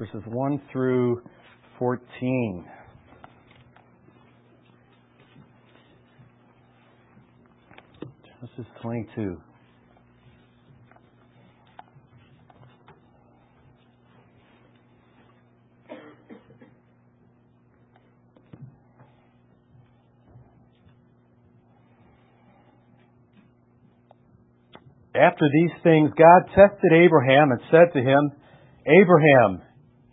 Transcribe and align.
verses 0.00 0.22
1 0.24 0.62
through 0.72 1.20
14. 1.78 2.64
Genesis 8.40 8.72
22. 8.80 9.36
After 25.14 25.44
these 25.52 25.70
things, 25.82 26.10
God 26.16 26.46
tested 26.54 26.92
Abraham 26.94 27.50
and 27.50 27.60
said 27.70 27.92
to 27.92 28.00
him, 28.00 28.30
Abraham. 28.86 29.60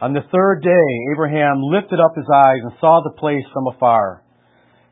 On 0.00 0.12
the 0.14 0.22
third 0.30 0.62
day, 0.62 0.88
Abraham 1.10 1.58
lifted 1.58 1.98
up 1.98 2.14
his 2.14 2.28
eyes 2.32 2.62
and 2.62 2.72
saw 2.78 3.02
the 3.02 3.18
place 3.18 3.42
from 3.52 3.66
afar. 3.66 4.22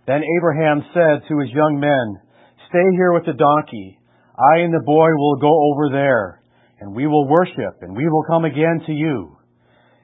Then 0.07 0.23
Abraham 0.39 0.83
said 0.91 1.23
to 1.29 1.39
his 1.39 1.51
young 1.55 1.79
men, 1.79 2.19
Stay 2.69 2.87
here 2.99 3.13
with 3.15 3.23
the 3.25 3.39
donkey. 3.39 3.99
I 4.35 4.67
and 4.67 4.75
the 4.75 4.83
boy 4.83 5.15
will 5.15 5.39
go 5.39 5.55
over 5.71 5.95
there, 5.95 6.43
and 6.81 6.95
we 6.95 7.07
will 7.07 7.29
worship, 7.29 7.83
and 7.83 7.97
we 7.97 8.09
will 8.09 8.25
come 8.27 8.45
again 8.45 8.83
to 8.87 8.93
you. 8.93 9.39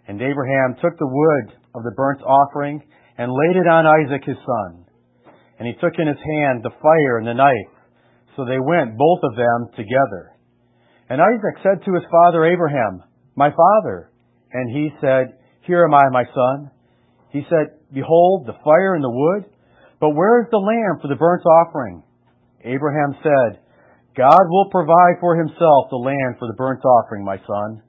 And 0.07 0.23
Abraham 0.23 0.79
took 0.79 0.97
the 0.99 1.11
wood 1.11 1.59
of 1.75 1.83
the 1.83 1.95
burnt 1.97 2.23
offering 2.23 2.81
and 3.19 3.33
laid 3.33 3.57
it 3.57 3.67
on 3.67 3.87
Isaac 3.87 4.23
his 4.25 4.39
son. 4.39 4.87
And 5.59 5.67
he 5.67 5.75
took 5.83 5.99
in 5.99 6.07
his 6.07 6.23
hand 6.23 6.63
the 6.63 6.79
fire 6.79 7.19
and 7.19 7.27
the 7.27 7.35
knife. 7.35 7.75
So 8.37 8.45
they 8.45 8.63
went, 8.63 8.97
both 8.97 9.21
of 9.25 9.35
them, 9.35 9.67
together. 9.75 10.39
And 11.11 11.21
Isaac 11.21 11.59
said 11.63 11.85
to 11.85 11.95
his 11.95 12.07
father 12.09 12.47
Abraham, 12.47 13.03
My 13.35 13.51
father. 13.51 14.12
And 14.53 14.71
he 14.71 14.91
said, 15.01 15.39
Here 15.67 15.85
am 15.85 15.95
I, 15.95 16.09
my 16.11 16.25
son. 16.25 16.71
He 17.31 17.43
said, 17.49 17.79
Behold, 17.93 18.47
the 18.47 18.59
fire 18.65 18.95
and 18.95 19.03
the 19.03 19.11
wood, 19.11 19.45
but 20.01 20.11
where 20.11 20.43
is 20.43 20.49
the 20.51 20.59
lamb 20.59 21.01
for 21.01 21.09
the 21.09 21.17
burnt 21.17 21.45
offering? 21.47 22.03
Abraham 22.65 23.17
said, 23.23 23.61
God 24.17 24.45
will 24.49 24.69
provide 24.71 25.17
for 25.21 25.37
himself 25.37 25.89
the 25.91 25.97
lamb 25.97 26.37
for 26.39 26.47
the 26.47 26.59
burnt 26.59 26.85
offering, 26.85 27.25
my 27.25 27.39
son. 27.39 27.83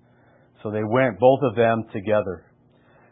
So 0.62 0.72
they 0.72 0.84
went, 0.84 1.20
both 1.20 1.40
of 1.44 1.56
them, 1.56 1.84
together. 1.92 2.46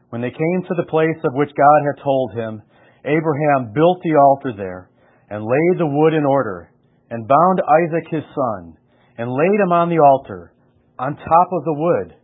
When 0.10 0.22
they 0.22 0.32
came 0.32 0.62
to 0.68 0.76
the 0.76 0.90
place 0.90 1.20
of 1.24 1.34
which 1.34 1.52
God 1.56 1.80
had 1.86 2.04
told 2.04 2.34
him, 2.34 2.62
Abraham 3.04 3.74
built 3.74 4.00
the 4.04 4.16
altar 4.16 4.54
there 4.56 4.90
and 5.30 5.44
laid 5.44 5.76
the 5.80 5.88
wood 5.88 6.14
in 6.14 6.26
order 6.26 6.72
and 7.10 7.28
bound 7.28 7.60
Isaac 7.60 8.08
his 8.12 8.24
son 8.36 8.78
and 9.18 9.32
laid 9.32 9.60
him 9.60 9.72
on 9.72 9.90
the 9.90 10.00
altar 10.00 10.54
on 10.98 11.16
top 11.16 11.50
of 11.52 11.64
the 11.66 11.74
wood. 11.74 12.16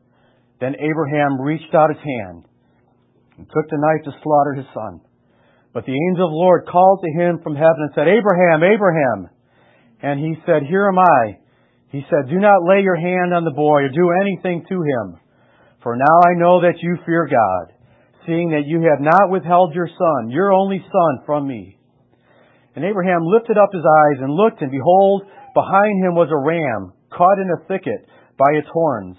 Then 0.59 0.75
Abraham 0.79 1.41
reached 1.41 1.73
out 1.73 1.93
his 1.93 2.01
hand 2.01 2.45
and 3.37 3.45
took 3.45 3.69
the 3.69 3.77
knife 3.77 4.03
to 4.05 4.21
slaughter 4.23 4.53
his 4.53 4.65
son. 4.73 5.01
But 5.73 5.85
the 5.85 5.93
angel 5.93 6.25
of 6.25 6.33
the 6.33 6.41
Lord 6.41 6.65
called 6.65 7.05
to 7.05 7.11
him 7.21 7.39
from 7.43 7.55
heaven 7.55 7.85
and 7.85 7.93
said, 7.93 8.07
Abraham, 8.07 8.65
Abraham. 8.65 9.29
And 10.01 10.19
he 10.19 10.33
said, 10.45 10.63
Here 10.65 10.89
am 10.89 10.97
I. 10.97 11.37
He 11.89 12.01
said, 12.09 12.29
Do 12.29 12.39
not 12.39 12.65
lay 12.65 12.81
your 12.81 12.97
hand 12.97 13.33
on 13.33 13.45
the 13.45 13.53
boy 13.53 13.85
or 13.85 13.89
do 13.89 14.09
anything 14.21 14.65
to 14.67 14.75
him. 14.81 15.21
For 15.83 15.95
now 15.95 16.17
I 16.25 16.33
know 16.33 16.61
that 16.61 16.81
you 16.81 16.97
fear 17.05 17.29
God, 17.29 17.73
seeing 18.25 18.49
that 18.51 18.65
you 18.65 18.81
have 18.89 18.99
not 18.99 19.29
withheld 19.29 19.75
your 19.75 19.87
son, 19.87 20.31
your 20.31 20.51
only 20.51 20.79
son, 20.81 21.23
from 21.25 21.47
me. 21.47 21.77
And 22.75 22.83
Abraham 22.83 23.21
lifted 23.21 23.57
up 23.57 23.69
his 23.71 23.85
eyes 23.85 24.19
and 24.21 24.33
looked, 24.33 24.61
and 24.61 24.71
behold, 24.71 25.23
behind 25.53 26.03
him 26.03 26.15
was 26.15 26.29
a 26.29 26.37
ram 26.37 26.93
caught 27.09 27.39
in 27.39 27.49
a 27.49 27.67
thicket 27.67 28.05
by 28.37 28.51
its 28.53 28.67
horns. 28.71 29.17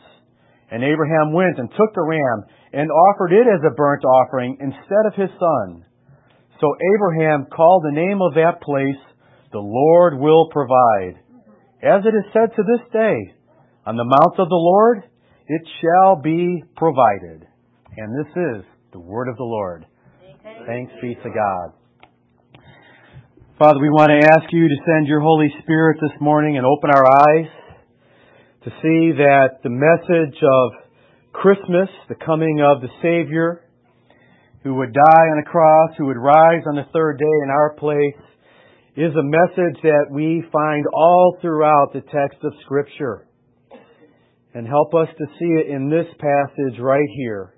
And 0.70 0.84
Abraham 0.84 1.32
went 1.32 1.58
and 1.58 1.70
took 1.70 1.94
the 1.94 2.04
ram 2.04 2.44
and 2.72 2.90
offered 2.90 3.32
it 3.32 3.46
as 3.48 3.64
a 3.64 3.74
burnt 3.74 4.04
offering 4.04 4.58
instead 4.60 5.04
of 5.06 5.14
his 5.14 5.30
son. 5.38 5.84
So 6.60 6.74
Abraham 6.94 7.46
called 7.54 7.84
the 7.84 7.96
name 7.96 8.20
of 8.20 8.34
that 8.34 8.60
place, 8.60 9.00
The 9.52 9.62
Lord 9.62 10.18
will 10.18 10.48
provide. 10.50 11.22
As 11.82 12.02
it 12.04 12.14
is 12.14 12.32
said 12.32 12.54
to 12.56 12.62
this 12.62 12.84
day, 12.92 13.34
On 13.86 13.96
the 13.96 14.04
mount 14.04 14.38
of 14.38 14.48
the 14.48 14.54
Lord 14.54 15.04
it 15.46 15.62
shall 15.80 16.20
be 16.20 16.62
provided. 16.76 17.46
And 17.96 18.14
this 18.18 18.30
is 18.36 18.64
the 18.92 19.00
word 19.00 19.28
of 19.28 19.36
the 19.36 19.44
Lord. 19.44 19.86
Thanks 20.66 20.92
be 21.00 21.14
to 21.14 21.30
God. 21.30 21.72
Father, 23.58 23.80
we 23.80 23.88
want 23.90 24.10
to 24.10 24.28
ask 24.28 24.52
you 24.52 24.68
to 24.68 24.84
send 24.84 25.06
your 25.08 25.20
Holy 25.20 25.48
Spirit 25.62 25.98
this 26.00 26.20
morning 26.20 26.58
and 26.58 26.66
open 26.66 26.90
our 26.90 27.04
eyes 27.04 27.48
to 28.64 28.70
see 28.82 29.12
that 29.16 29.62
the 29.62 29.70
message 29.70 30.38
of 30.42 30.70
Christmas, 31.32 31.88
the 32.08 32.16
coming 32.26 32.60
of 32.60 32.82
the 32.82 32.88
Savior, 33.00 33.64
who 34.64 34.74
would 34.74 34.92
die 34.92 35.26
on 35.30 35.38
a 35.38 35.48
cross, 35.48 35.90
who 35.96 36.06
would 36.06 36.16
rise 36.16 36.62
on 36.66 36.74
the 36.74 36.86
third 36.92 37.18
day 37.18 37.36
in 37.44 37.50
our 37.50 37.74
place, 37.74 38.24
is 38.96 39.14
a 39.14 39.22
message 39.22 39.80
that 39.82 40.06
we 40.10 40.42
find 40.52 40.84
all 40.92 41.38
throughout 41.40 41.92
the 41.92 42.00
text 42.00 42.38
of 42.42 42.52
Scripture. 42.64 43.28
And 44.54 44.66
help 44.66 44.92
us 44.94 45.08
to 45.16 45.26
see 45.38 45.52
it 45.60 45.68
in 45.68 45.88
this 45.88 46.06
passage 46.18 46.80
right 46.80 47.08
here. 47.16 47.54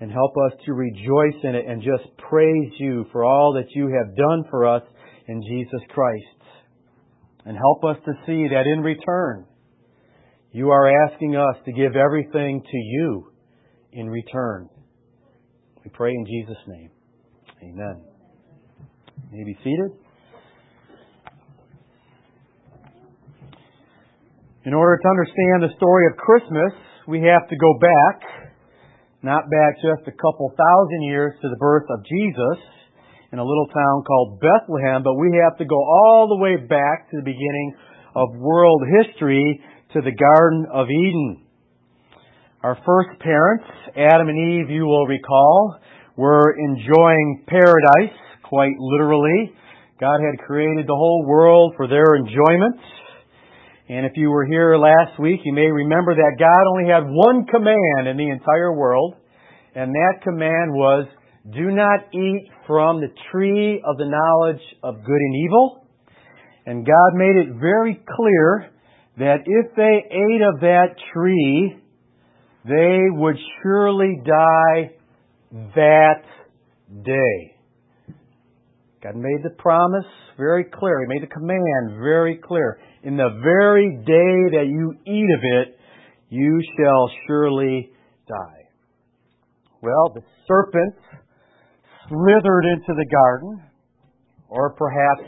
And 0.00 0.12
help 0.12 0.32
us 0.46 0.58
to 0.66 0.74
rejoice 0.74 1.40
in 1.42 1.54
it 1.54 1.64
and 1.66 1.80
just 1.80 2.14
praise 2.18 2.72
you 2.78 3.06
for 3.10 3.24
all 3.24 3.54
that 3.54 3.74
you 3.74 3.84
have 3.86 4.14
done 4.14 4.44
for 4.50 4.66
us 4.66 4.82
in 5.26 5.40
Jesus 5.42 5.80
Christ. 5.88 6.24
And 7.46 7.56
help 7.56 7.82
us 7.84 7.96
to 8.04 8.12
see 8.26 8.48
that 8.52 8.66
in 8.66 8.82
return, 8.82 9.46
you 10.56 10.70
are 10.70 10.88
asking 11.04 11.36
us 11.36 11.56
to 11.66 11.72
give 11.72 11.96
everything 11.96 12.62
to 12.62 12.78
you 12.78 13.28
in 13.92 14.08
return. 14.08 14.66
We 15.84 15.90
pray 15.92 16.12
in 16.12 16.24
Jesus' 16.24 16.56
name. 16.66 16.88
Amen. 17.60 18.00
You 19.30 19.36
may 19.36 19.44
be 19.44 19.58
seated. 19.62 20.00
In 24.64 24.72
order 24.72 24.96
to 24.96 25.08
understand 25.10 25.60
the 25.60 25.76
story 25.76 26.06
of 26.06 26.16
Christmas, 26.16 26.72
we 27.06 27.20
have 27.20 27.46
to 27.50 27.56
go 27.60 27.76
back, 27.78 28.24
not 29.20 29.44
back 29.52 29.76
just 29.84 30.08
a 30.08 30.16
couple 30.16 30.56
thousand 30.56 31.02
years 31.02 31.34
to 31.42 31.50
the 31.50 31.60
birth 31.60 31.84
of 31.90 32.00
Jesus 32.08 32.64
in 33.30 33.38
a 33.38 33.44
little 33.44 33.68
town 33.76 34.04
called 34.08 34.40
Bethlehem, 34.40 35.02
but 35.02 35.20
we 35.20 35.36
have 35.36 35.58
to 35.58 35.66
go 35.66 35.76
all 35.76 36.32
the 36.32 36.42
way 36.42 36.56
back 36.56 37.10
to 37.10 37.16
the 37.20 37.28
beginning 37.28 37.76
of 38.16 38.40
world 38.40 38.80
history 39.04 39.60
to 39.96 40.02
the 40.02 40.12
Garden 40.12 40.66
of 40.74 40.88
Eden. 40.90 41.40
Our 42.62 42.76
first 42.84 43.18
parents, 43.20 43.64
Adam 43.96 44.28
and 44.28 44.36
Eve, 44.36 44.68
you 44.68 44.84
will 44.84 45.06
recall, 45.06 45.80
were 46.16 46.54
enjoying 46.58 47.44
paradise, 47.46 48.12
quite 48.44 48.76
literally. 48.78 49.54
God 49.98 50.20
had 50.20 50.44
created 50.46 50.86
the 50.86 50.94
whole 50.94 51.24
world 51.26 51.72
for 51.78 51.88
their 51.88 52.14
enjoyment. 52.14 52.76
And 53.88 54.04
if 54.04 54.12
you 54.16 54.28
were 54.28 54.44
here 54.44 54.76
last 54.76 55.18
week, 55.18 55.40
you 55.44 55.54
may 55.54 55.70
remember 55.70 56.14
that 56.14 56.36
God 56.38 56.68
only 56.72 56.92
had 56.92 57.04
one 57.08 57.46
command 57.46 58.06
in 58.06 58.18
the 58.18 58.28
entire 58.28 58.74
world, 58.74 59.14
and 59.74 59.94
that 59.94 60.20
command 60.22 60.74
was, 60.74 61.06
do 61.54 61.70
not 61.70 62.12
eat 62.12 62.50
from 62.66 63.00
the 63.00 63.08
tree 63.32 63.80
of 63.82 63.96
the 63.96 64.04
knowledge 64.04 64.62
of 64.82 64.96
good 64.96 65.22
and 65.22 65.36
evil. 65.46 65.86
And 66.66 66.84
God 66.84 67.14
made 67.14 67.36
it 67.36 67.54
very 67.58 67.98
clear 68.14 68.72
that 69.18 69.38
if 69.46 69.74
they 69.76 70.04
ate 70.10 70.42
of 70.42 70.60
that 70.60 70.94
tree, 71.12 71.76
they 72.64 72.98
would 73.10 73.36
surely 73.62 74.20
die 74.24 74.90
that 75.74 76.22
day. 77.04 77.56
God 79.02 79.16
made 79.16 79.42
the 79.42 79.54
promise 79.58 80.04
very 80.36 80.64
clear. 80.64 81.00
He 81.00 81.06
made 81.06 81.22
the 81.22 81.32
command 81.32 81.98
very 82.00 82.38
clear. 82.44 82.78
In 83.02 83.16
the 83.16 83.40
very 83.42 83.96
day 84.04 84.58
that 84.58 84.66
you 84.68 84.94
eat 85.06 85.28
of 85.38 85.68
it, 85.68 85.78
you 86.28 86.60
shall 86.76 87.10
surely 87.26 87.90
die. 88.28 88.62
Well, 89.80 90.12
the 90.14 90.22
serpent 90.48 90.94
slithered 92.08 92.64
into 92.64 92.94
the 92.94 93.06
garden, 93.10 93.62
or 94.48 94.74
perhaps 94.74 95.22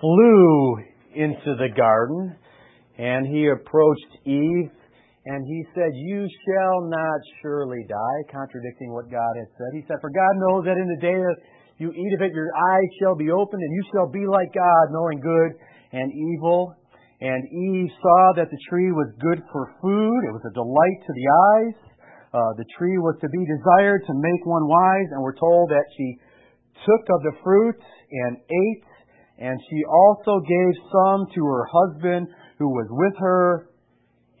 flew 0.00 0.76
into 1.14 1.56
the 1.58 1.68
garden 1.76 2.36
and 3.00 3.24
he 3.24 3.48
approached 3.48 4.12
Eve 4.28 4.68
and 5.24 5.40
he 5.48 5.64
said, 5.72 5.88
You 5.96 6.28
shall 6.44 6.84
not 6.84 7.20
surely 7.40 7.80
die, 7.88 8.20
contradicting 8.28 8.92
what 8.92 9.08
God 9.08 9.32
had 9.36 9.48
said. 9.56 9.72
He 9.72 9.84
said, 9.88 10.00
For 10.04 10.12
God 10.12 10.34
knows 10.36 10.64
that 10.68 10.76
in 10.76 10.88
the 10.88 11.00
day 11.00 11.16
that 11.16 11.38
you 11.80 11.92
eat 11.92 12.12
of 12.12 12.20
it, 12.20 12.32
your 12.36 12.52
eyes 12.52 12.90
shall 13.00 13.16
be 13.16 13.32
opened, 13.32 13.62
and 13.62 13.72
you 13.72 13.84
shall 13.92 14.08
be 14.08 14.28
like 14.28 14.52
God, 14.52 14.92
knowing 14.92 15.20
good 15.20 15.56
and 15.92 16.12
evil. 16.12 16.76
And 17.20 17.40
Eve 17.44 17.88
saw 18.00 18.36
that 18.36 18.52
the 18.52 18.60
tree 18.68 18.92
was 18.92 19.12
good 19.20 19.40
for 19.52 19.72
food. 19.80 20.20
It 20.28 20.32
was 20.36 20.44
a 20.44 20.52
delight 20.52 21.00
to 21.04 21.12
the 21.12 21.28
eyes. 21.28 21.78
Uh, 22.32 22.52
the 22.56 22.68
tree 22.76 22.96
was 22.96 23.16
to 23.20 23.28
be 23.28 23.44
desired 23.44 24.04
to 24.08 24.14
make 24.16 24.44
one 24.44 24.68
wise, 24.68 25.08
and 25.12 25.20
we're 25.20 25.40
told 25.40 25.68
that 25.68 25.84
she 25.96 26.16
took 26.84 27.04
of 27.16 27.20
the 27.24 27.36
fruit 27.44 27.80
and 28.12 28.36
ate, 28.40 28.88
and 29.36 29.56
she 29.68 29.80
also 29.88 30.40
gave 30.44 30.72
some 30.92 31.28
to 31.32 31.40
her 31.44 31.64
husband 31.68 32.28
who 32.60 32.68
was 32.68 32.86
with 32.92 33.16
her, 33.16 33.72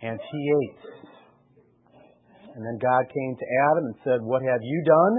and 0.04 0.20
she 0.20 0.40
ate. 0.60 1.00
And 2.52 2.60
then 2.60 2.76
God 2.76 3.08
came 3.08 3.32
to 3.32 3.46
Adam 3.72 3.84
and 3.88 3.96
said, 4.04 4.20
What 4.20 4.44
have 4.44 4.60
you 4.60 4.78
done? 4.84 5.14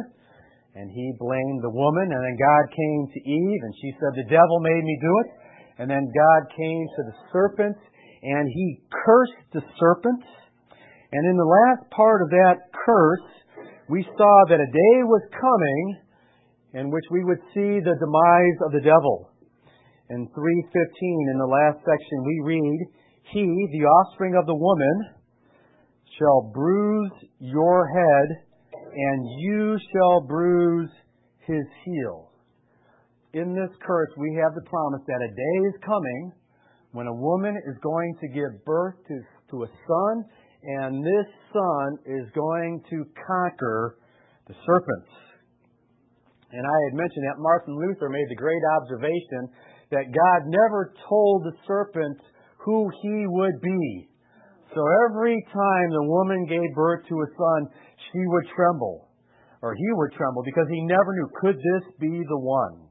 And 0.77 0.85
he 0.93 1.17
blamed 1.17 1.65
the 1.65 1.73
woman. 1.73 2.13
And 2.13 2.21
then 2.21 2.37
God 2.37 2.63
came 2.69 3.01
to 3.09 3.19
Eve 3.25 3.61
and 3.65 3.73
she 3.81 3.89
said, 3.97 4.13
The 4.13 4.29
devil 4.29 4.61
made 4.61 4.83
me 4.85 4.95
do 5.01 5.13
it. 5.25 5.29
And 5.81 5.89
then 5.89 6.05
God 6.05 6.41
came 6.53 6.85
to 6.85 7.01
the 7.09 7.17
serpent 7.33 7.77
and 8.21 8.45
he 8.45 8.85
cursed 8.93 9.49
the 9.53 9.65
serpent. 9.79 10.21
And 11.11 11.25
in 11.25 11.35
the 11.35 11.49
last 11.49 11.89
part 11.89 12.21
of 12.21 12.29
that 12.29 12.69
curse, 12.85 13.27
we 13.89 14.05
saw 14.05 14.35
that 14.49 14.61
a 14.61 14.71
day 14.71 14.95
was 15.01 15.23
coming 15.33 15.83
in 16.73 16.91
which 16.91 17.05
we 17.11 17.23
would 17.25 17.41
see 17.53 17.81
the 17.81 17.97
demise 17.97 18.59
of 18.63 18.71
the 18.71 18.85
devil. 18.85 19.30
In 20.11 20.27
3:15 20.27 21.31
in 21.31 21.37
the 21.39 21.47
last 21.47 21.79
section 21.85 22.23
we 22.25 22.41
read, 22.43 22.79
he, 23.31 23.47
the 23.71 23.85
offspring 23.87 24.35
of 24.35 24.45
the 24.45 24.55
woman, 24.55 25.15
shall 26.19 26.51
bruise 26.51 27.11
your 27.39 27.87
head, 27.87 28.27
and 28.91 29.39
you 29.39 29.77
shall 29.93 30.19
bruise 30.27 30.91
his 31.47 31.63
heel. 31.85 32.29
In 33.31 33.55
this 33.55 33.71
curse, 33.87 34.11
we 34.17 34.35
have 34.43 34.53
the 34.53 34.67
promise 34.69 35.01
that 35.07 35.21
a 35.23 35.31
day 35.31 35.57
is 35.71 35.79
coming 35.79 36.33
when 36.91 37.07
a 37.07 37.15
woman 37.15 37.55
is 37.71 37.77
going 37.81 38.13
to 38.19 38.27
give 38.27 38.65
birth 38.65 38.95
to, 39.07 39.15
to 39.51 39.63
a 39.63 39.67
son, 39.87 40.25
and 40.63 41.01
this 41.05 41.27
son 41.53 41.87
is 42.05 42.27
going 42.35 42.83
to 42.89 43.05
conquer 43.15 43.95
the 44.49 44.55
serpents. 44.65 45.11
And 46.51 46.67
I 46.67 46.77
had 46.91 46.99
mentioned 46.99 47.25
that 47.31 47.39
Martin 47.39 47.79
Luther 47.79 48.09
made 48.09 48.27
the 48.27 48.35
great 48.35 48.61
observation 48.75 49.70
that 49.91 50.11
God 50.11 50.39
never 50.47 50.93
told 51.07 51.43
the 51.43 51.55
serpent 51.67 52.17
who 52.57 52.89
he 53.03 53.25
would 53.27 53.61
be. 53.61 54.07
So 54.73 54.81
every 55.09 55.35
time 55.51 55.87
the 55.91 56.07
woman 56.07 56.47
gave 56.47 56.75
birth 56.75 57.03
to 57.09 57.15
a 57.15 57.29
son, 57.35 57.67
she 58.11 58.21
would 58.23 58.47
tremble, 58.55 59.09
or 59.61 59.75
he 59.75 59.89
would 59.93 60.13
tremble, 60.13 60.43
because 60.43 60.67
he 60.71 60.81
never 60.87 61.11
knew, 61.13 61.29
could 61.41 61.57
this 61.57 61.85
be 61.99 62.23
the 62.29 62.39
one? 62.39 62.87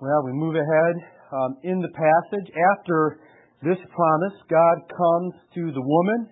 Well, 0.00 0.22
we 0.26 0.32
move 0.32 0.54
ahead 0.54 0.94
um, 1.32 1.56
in 1.62 1.80
the 1.80 1.88
passage. 1.88 2.52
After 2.76 3.18
this 3.62 3.78
promise, 3.88 4.36
God 4.50 4.76
comes 4.92 5.32
to 5.54 5.72
the 5.72 5.80
woman 5.80 6.28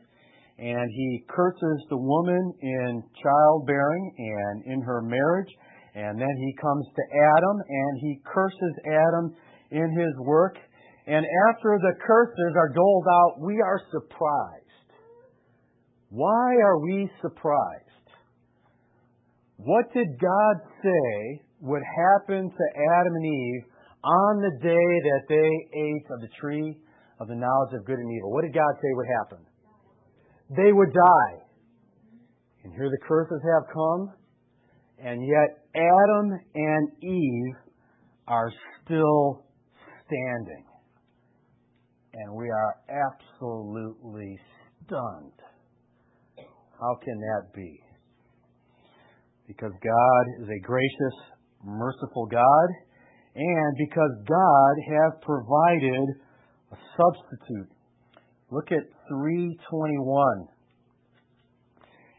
and 0.58 0.90
he 0.92 1.24
curses 1.28 1.80
the 1.88 1.96
woman 1.96 2.52
in 2.60 3.02
childbearing 3.22 4.14
and 4.18 4.72
in 4.72 4.80
her 4.82 5.02
marriage. 5.02 5.50
And 5.94 6.18
then 6.18 6.36
he 6.36 6.52
comes 6.60 6.86
to 6.90 7.02
Adam 7.38 7.56
and 7.68 7.92
he 8.00 8.20
curses 8.26 8.74
Adam 8.86 9.34
in 9.70 9.88
his 9.94 10.14
work. 10.26 10.56
And 11.06 11.24
after 11.50 11.78
the 11.78 11.94
curses 12.04 12.52
are 12.56 12.72
doled 12.74 13.06
out, 13.08 13.40
we 13.40 13.60
are 13.60 13.80
surprised. 13.92 14.64
Why 16.10 16.56
are 16.62 16.78
we 16.80 17.10
surprised? 17.20 17.84
What 19.56 19.92
did 19.94 20.08
God 20.20 20.56
say 20.82 21.42
would 21.60 21.82
happen 21.82 22.50
to 22.50 22.64
Adam 22.98 23.14
and 23.14 23.26
Eve 23.26 23.64
on 24.02 24.42
the 24.42 24.58
day 24.62 24.90
that 25.08 25.24
they 25.28 25.50
ate 25.78 26.06
of 26.10 26.20
the 26.20 26.28
tree 26.40 26.76
of 27.20 27.28
the 27.28 27.34
knowledge 27.34 27.72
of 27.78 27.86
good 27.86 27.98
and 27.98 28.10
evil? 28.16 28.32
What 28.32 28.42
did 28.42 28.52
God 28.52 28.74
say 28.82 28.90
would 28.94 29.10
happen? 29.22 29.46
They 30.56 30.72
would 30.72 30.92
die. 30.92 31.34
And 32.64 32.72
here 32.74 32.90
the 32.90 33.06
curses 33.06 33.40
have 33.42 33.72
come, 33.72 34.12
and 34.98 35.26
yet 35.26 35.64
Adam 35.74 36.38
and 36.54 36.88
Eve 37.02 37.56
are 38.28 38.50
still 38.84 39.44
standing. 40.06 40.64
And 42.14 42.34
we 42.34 42.48
are 42.48 42.76
absolutely 42.88 44.38
stunned. 44.86 45.32
How 46.80 46.96
can 47.02 47.18
that 47.18 47.52
be? 47.54 47.80
Because 49.46 49.72
God 49.82 50.42
is 50.42 50.48
a 50.48 50.66
gracious, 50.66 51.16
merciful 51.64 52.26
God, 52.30 52.68
and 53.34 53.76
because 53.78 54.10
God 54.28 54.74
has 54.88 55.12
provided 55.22 56.06
a 56.72 56.76
substitute. 56.96 57.70
Look 58.50 58.70
at 58.70 58.84
321. 59.08 60.53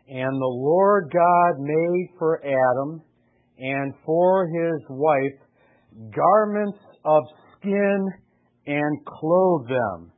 And 0.08 0.40
the 0.40 0.46
Lord 0.46 1.12
God 1.12 1.60
made 1.60 2.10
for 2.20 2.42
Adam 2.46 3.02
and 3.58 3.94
for 4.06 4.48
his 4.48 4.82
wife 4.90 5.40
garments 6.14 6.80
of 7.06 7.24
skin 7.58 8.08
and 8.68 9.06
clothed 9.06 9.70
them. 9.70 10.12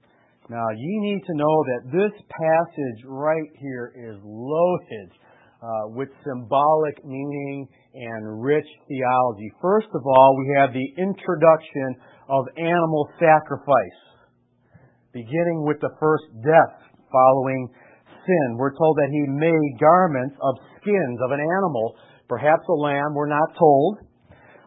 Now, 0.50 0.66
you 0.76 1.02
need 1.02 1.22
to 1.28 1.36
know 1.36 1.64
that 1.68 1.92
this 1.92 2.22
passage 2.32 3.04
right 3.06 3.50
here 3.60 3.94
is 3.96 4.16
loaded 4.24 5.12
uh, 5.62 5.92
with 5.92 6.10
symbolic 6.24 7.04
meaning 7.04 7.68
and 7.94 8.42
rich 8.42 8.68
theology. 8.88 9.52
First 9.62 9.88
of 9.94 10.02
all, 10.06 10.38
we 10.38 10.56
have 10.58 10.72
the 10.72 11.02
introduction 11.02 11.96
of 12.30 12.46
animal 12.58 13.10
sacrifice, 13.20 14.00
beginning 15.12 15.66
with 15.66 15.80
the 15.82 15.92
first 16.00 16.26
death 16.44 16.76
following 17.12 17.68
sin. 18.28 18.58
We're 18.58 18.76
told 18.76 18.98
that 18.98 19.08
he 19.10 19.24
made 19.32 19.80
garments 19.80 20.36
of 20.44 20.60
skins 20.82 21.20
of 21.24 21.32
an 21.32 21.40
animal, 21.40 21.96
perhaps 22.28 22.68
a 22.68 22.74
lamb, 22.74 23.16
we're 23.16 23.32
not 23.32 23.56
told. 23.58 23.98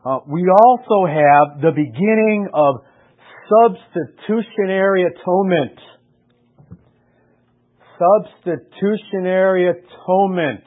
Uh, 0.04 0.18
we 0.26 0.48
also 0.48 1.04
have 1.04 1.60
the 1.60 1.72
beginning 1.76 2.48
of 2.54 2.76
substitutionary 3.46 5.04
atonement. 5.04 5.78
Substitutionary 8.00 9.68
atonement. 9.68 10.64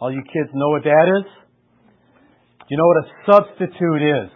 All 0.00 0.12
you 0.12 0.22
kids 0.22 0.50
know 0.54 0.70
what 0.70 0.84
that 0.84 1.06
is? 1.20 1.26
You 2.68 2.76
know 2.76 2.86
what 2.86 3.04
a 3.04 3.08
substitute 3.26 4.02
is? 4.02 4.30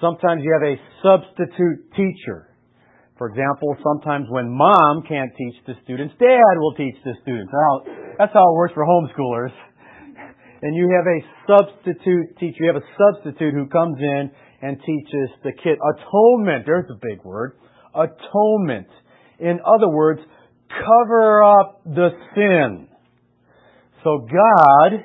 Sometimes 0.00 0.42
you 0.42 0.52
have 0.52 0.66
a 0.66 0.76
substitute 1.02 1.92
teacher. 1.94 2.49
For 3.20 3.28
example, 3.28 3.76
sometimes 3.84 4.28
when 4.30 4.48
mom 4.48 5.02
can't 5.06 5.30
teach 5.36 5.52
the 5.66 5.74
students, 5.84 6.14
dad 6.18 6.56
will 6.56 6.72
teach 6.72 6.96
the 7.04 7.12
students. 7.20 7.52
That's 8.16 8.32
how 8.32 8.48
it 8.48 8.56
works 8.56 8.72
for 8.72 8.86
homeschoolers. 8.86 9.52
And 10.62 10.76
you 10.76 10.92
have 10.92 11.06
a 11.06 11.20
substitute 11.48 12.36
teacher. 12.38 12.64
You 12.64 12.72
have 12.74 12.82
a 12.82 12.88
substitute 12.96 13.54
who 13.54 13.66
comes 13.68 13.96
in 13.98 14.30
and 14.60 14.76
teaches 14.76 15.30
the 15.42 15.52
kid. 15.52 15.78
Atonement, 15.80 16.64
there's 16.66 16.84
a 16.90 16.98
big 17.00 17.24
word. 17.24 17.56
Atonement. 17.94 18.88
In 19.38 19.58
other 19.64 19.88
words, 19.88 20.20
cover 20.68 21.42
up 21.42 21.80
the 21.86 22.10
sin. 22.34 22.88
So 24.04 24.28
God 24.30 25.04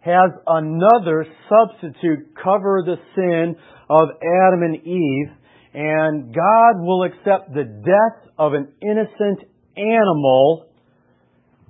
has 0.00 0.30
another 0.48 1.26
substitute 1.48 2.34
cover 2.42 2.82
the 2.84 2.96
sin 3.14 3.54
of 3.88 4.08
Adam 4.18 4.62
and 4.62 4.84
Eve, 4.84 5.30
and 5.74 6.34
God 6.34 6.80
will 6.80 7.04
accept 7.04 7.54
the 7.54 7.64
death 7.64 8.32
of 8.38 8.54
an 8.54 8.68
innocent 8.82 9.48
animal 9.76 10.66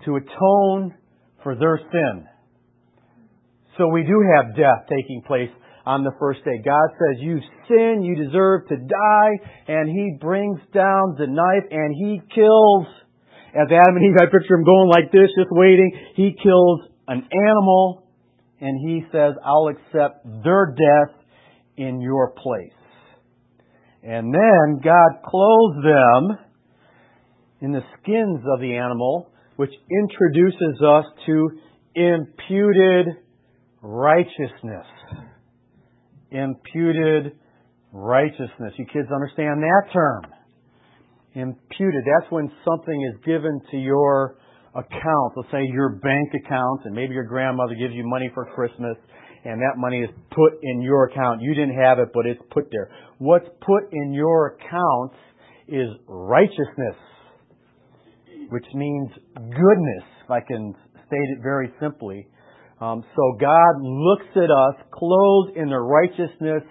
to 0.04 0.16
atone 0.16 0.94
for 1.42 1.54
their 1.56 1.80
sin. 1.90 2.26
So 3.76 3.88
we 3.88 4.02
do 4.02 4.22
have 4.36 4.56
death 4.56 4.86
taking 4.88 5.22
place 5.26 5.50
on 5.86 6.04
the 6.04 6.12
first 6.18 6.44
day. 6.44 6.60
God 6.64 6.88
says, 6.98 7.22
You 7.22 7.40
sin, 7.68 8.02
you 8.02 8.14
deserve 8.16 8.68
to 8.68 8.76
die, 8.76 9.32
and 9.68 9.88
He 9.88 10.18
brings 10.20 10.60
down 10.74 11.16
the 11.18 11.26
knife 11.26 11.64
and 11.70 11.94
He 11.94 12.20
kills. 12.34 12.86
As 13.54 13.66
Adam 13.72 13.96
and 13.96 14.04
Eve, 14.04 14.16
I 14.20 14.26
picture 14.26 14.54
him 14.54 14.64
going 14.64 14.90
like 14.90 15.10
this, 15.10 15.30
just 15.36 15.48
waiting. 15.50 15.90
He 16.14 16.36
kills 16.42 16.80
an 17.08 17.26
animal, 17.32 18.06
and 18.60 18.78
He 18.78 19.02
says, 19.10 19.34
I'll 19.44 19.68
accept 19.68 20.26
their 20.44 20.74
death 20.76 21.14
in 21.76 22.00
your 22.00 22.32
place. 22.32 22.77
And 24.02 24.32
then 24.32 24.80
God 24.82 25.22
clothes 25.24 25.82
them 25.82 26.38
in 27.60 27.72
the 27.72 27.82
skins 28.00 28.40
of 28.54 28.60
the 28.60 28.76
animal, 28.76 29.30
which 29.56 29.72
introduces 29.90 30.80
us 30.82 31.04
to 31.26 31.50
imputed 31.94 33.06
righteousness 33.82 34.86
imputed 36.30 37.32
righteousness. 37.92 38.72
You 38.76 38.86
kids 38.92 39.08
understand 39.12 39.62
that 39.62 39.92
term. 39.92 40.22
Imputed. 41.34 42.04
That's 42.04 42.30
when 42.30 42.50
something 42.64 43.12
is 43.14 43.24
given 43.24 43.60
to 43.70 43.76
your 43.76 44.36
account. 44.74 45.32
Let's 45.36 45.50
say 45.50 45.64
your 45.72 45.96
bank 46.02 46.28
account, 46.44 46.82
and 46.84 46.94
maybe 46.94 47.14
your 47.14 47.26
grandmother 47.26 47.74
gives 47.74 47.94
you 47.94 48.02
money 48.06 48.30
for 48.34 48.46
Christmas, 48.54 48.96
and 49.44 49.60
that 49.60 49.76
money 49.76 50.00
is 50.00 50.10
put 50.30 50.52
in 50.62 50.80
your 50.82 51.06
account. 51.06 51.40
You 51.40 51.54
didn't 51.54 51.78
have 51.78 51.98
it, 51.98 52.08
but 52.12 52.26
it's 52.26 52.40
put 52.50 52.68
there. 52.70 52.90
What's 53.18 53.48
put 53.60 53.92
in 53.92 54.12
your 54.12 54.56
account 54.56 55.12
is 55.68 55.88
righteousness, 56.06 56.96
which 58.50 58.66
means 58.74 59.10
goodness, 59.34 60.04
if 60.24 60.30
I 60.30 60.40
can 60.40 60.74
state 61.06 61.28
it 61.36 61.42
very 61.42 61.72
simply. 61.80 62.26
Um, 62.80 63.04
so 63.16 63.36
God 63.40 63.82
looks 63.82 64.30
at 64.36 64.50
us 64.50 64.86
clothed 64.92 65.56
in 65.56 65.68
the 65.68 65.78
righteousness 65.78 66.62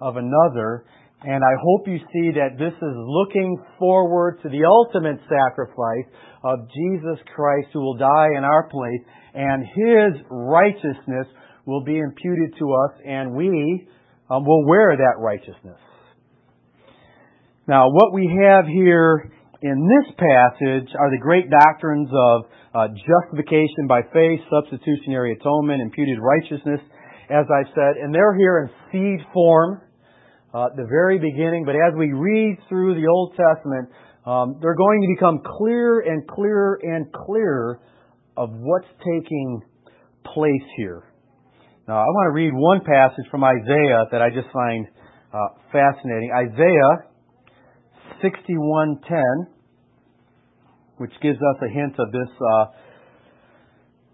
of 0.00 0.16
another, 0.16 0.84
and 1.22 1.42
I 1.42 1.54
hope 1.60 1.88
you 1.88 1.98
see 1.98 2.30
that 2.38 2.58
this 2.58 2.72
is 2.72 2.94
looking 2.96 3.56
forward 3.78 4.38
to 4.42 4.48
the 4.48 4.64
ultimate 4.64 5.18
sacrifice 5.28 6.06
of 6.44 6.68
Jesus 6.70 7.18
Christ 7.34 7.68
who 7.72 7.80
will 7.80 7.96
die 7.96 8.28
in 8.36 8.44
our 8.44 8.68
place, 8.68 9.00
and 9.34 9.64
His 9.64 10.22
righteousness 10.30 11.26
will 11.66 11.84
be 11.84 11.98
imputed 11.98 12.54
to 12.58 12.72
us, 12.72 13.00
and 13.04 13.34
we 13.34 13.86
um, 14.30 14.44
will 14.44 14.64
wear 14.66 14.96
that 14.96 15.18
righteousness. 15.18 15.78
Now, 17.68 17.90
what 17.90 18.14
we 18.14 18.30
have 18.46 18.64
here 18.66 19.32
in 19.60 19.88
this 19.88 20.14
passage 20.14 20.88
are 20.98 21.10
the 21.10 21.18
great 21.20 21.50
doctrines 21.50 22.08
of 22.12 22.42
uh, 22.72 22.88
justification 22.94 23.88
by 23.88 24.02
faith, 24.12 24.40
substitutionary 24.50 25.32
atonement, 25.32 25.82
imputed 25.82 26.18
righteousness, 26.20 26.80
as 27.28 27.46
I 27.50 27.64
said, 27.74 27.96
and 28.00 28.14
they're 28.14 28.36
here 28.36 28.62
in 28.62 28.70
seed 28.92 29.26
form, 29.32 29.80
uh, 30.54 30.68
the 30.76 30.86
very 30.88 31.18
beginning. 31.18 31.64
But 31.64 31.74
as 31.74 31.94
we 31.98 32.12
read 32.12 32.58
through 32.68 32.94
the 32.94 33.08
Old 33.08 33.34
Testament, 33.34 33.88
um, 34.24 34.58
they're 34.60 34.76
going 34.76 35.02
to 35.02 35.08
become 35.16 35.40
clearer 35.58 36.00
and 36.00 36.26
clearer 36.28 36.78
and 36.82 37.12
clearer 37.12 37.80
of 38.36 38.50
what's 38.52 38.86
taking 38.98 39.62
place 40.24 40.68
here. 40.76 41.02
Now, 41.88 42.02
I 42.02 42.06
want 42.10 42.26
to 42.26 42.34
read 42.34 42.50
one 42.52 42.80
passage 42.80 43.30
from 43.30 43.44
Isaiah 43.44 44.06
that 44.10 44.20
I 44.20 44.28
just 44.30 44.50
find 44.52 44.88
uh, 45.32 45.38
fascinating. 45.70 46.32
Isaiah 46.34 47.06
61:10, 48.18 49.46
which 50.96 51.12
gives 51.22 51.38
us 51.38 51.62
a 51.62 51.68
hint 51.72 51.94
of 52.00 52.10
this 52.10 52.28
uh, 52.42 52.64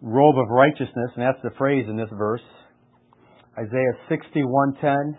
robe 0.02 0.36
of 0.36 0.50
righteousness, 0.50 1.16
and 1.16 1.24
that's 1.24 1.40
the 1.42 1.56
phrase 1.56 1.86
in 1.88 1.96
this 1.96 2.10
verse. 2.12 2.44
Isaiah 3.56 3.96
61:10. 4.10 5.16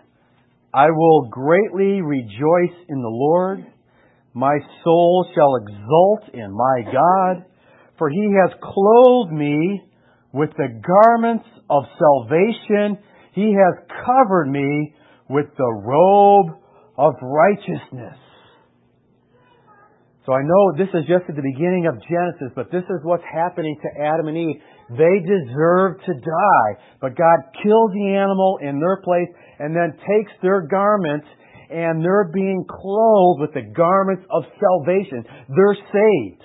I 0.72 0.86
will 0.90 1.28
greatly 1.30 2.02
rejoice 2.02 2.78
in 2.88 3.02
the 3.02 3.10
Lord. 3.10 3.66
My 4.32 4.56
soul 4.84 5.26
shall 5.34 5.56
exult 5.56 6.34
in 6.34 6.52
my 6.52 6.92
God, 6.92 7.46
for 7.98 8.10
he 8.10 8.30
has 8.40 8.52
clothed 8.62 9.32
me 9.32 9.82
with 10.34 10.50
the 10.58 10.68
garments 10.82 11.46
of 11.70 11.84
salvation. 11.96 12.98
He 13.32 13.54
has 13.54 13.74
covered 14.04 14.50
me 14.50 14.94
with 15.30 15.46
the 15.56 15.72
robe 15.86 16.58
of 16.98 17.14
righteousness. 17.22 18.18
So 20.26 20.32
I 20.32 20.40
know 20.42 20.72
this 20.76 20.88
is 20.94 21.04
just 21.06 21.28
at 21.28 21.36
the 21.36 21.44
beginning 21.44 21.86
of 21.86 22.00
Genesis, 22.08 22.50
but 22.56 22.72
this 22.72 22.84
is 22.84 23.00
what's 23.04 23.24
happening 23.30 23.76
to 23.76 23.88
Adam 24.00 24.28
and 24.28 24.36
Eve. 24.36 24.56
They 24.96 25.20
deserve 25.20 26.00
to 26.00 26.12
die, 26.14 26.70
but 27.00 27.16
God 27.16 27.38
kills 27.62 27.92
the 27.92 28.16
animal 28.16 28.58
in 28.62 28.80
their 28.80 29.00
place 29.04 29.28
and 29.58 29.76
then 29.76 29.92
takes 30.00 30.32
their 30.42 30.66
garments 30.66 31.26
and 31.70 32.02
they're 32.02 32.30
being 32.32 32.64
clothed 32.68 33.40
with 33.40 33.52
the 33.52 33.68
garments 33.74 34.24
of 34.30 34.44
salvation. 34.60 35.24
They're 35.48 35.78
saved. 35.92 36.42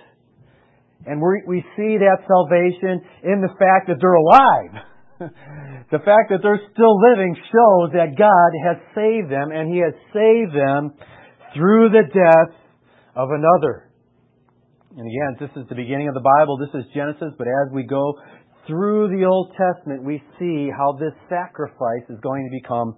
And 1.05 1.21
we, 1.21 1.43
we 1.47 1.61
see 1.77 1.97
that 1.97 2.27
salvation 2.27 3.01
in 3.23 3.41
the 3.41 3.53
fact 3.55 3.87
that 3.87 3.97
they're 4.01 4.19
alive. 4.19 4.73
the 5.91 5.99
fact 6.03 6.31
that 6.31 6.39
they're 6.43 6.61
still 6.73 6.95
living 6.99 7.35
shows 7.35 7.91
that 7.95 8.15
God 8.19 8.51
has 8.67 8.77
saved 8.95 9.31
them, 9.31 9.51
and 9.51 9.71
He 9.71 9.79
has 9.79 9.95
saved 10.11 10.55
them 10.55 10.91
through 11.55 11.89
the 11.89 12.03
death 12.07 12.55
of 13.15 13.29
another. 13.31 13.89
And 14.97 15.07
again, 15.07 15.47
this 15.47 15.61
is 15.61 15.69
the 15.69 15.75
beginning 15.75 16.07
of 16.07 16.13
the 16.13 16.23
Bible. 16.23 16.57
This 16.57 16.73
is 16.73 16.85
Genesis, 16.93 17.33
but 17.37 17.47
as 17.47 17.71
we 17.73 17.83
go 17.83 18.15
through 18.67 19.09
the 19.17 19.25
Old 19.25 19.53
Testament, 19.55 20.03
we 20.03 20.21
see 20.37 20.69
how 20.75 20.97
this 20.99 21.13
sacrifice 21.29 22.03
is 22.09 22.19
going 22.21 22.49
to 22.49 22.51
become 22.51 22.95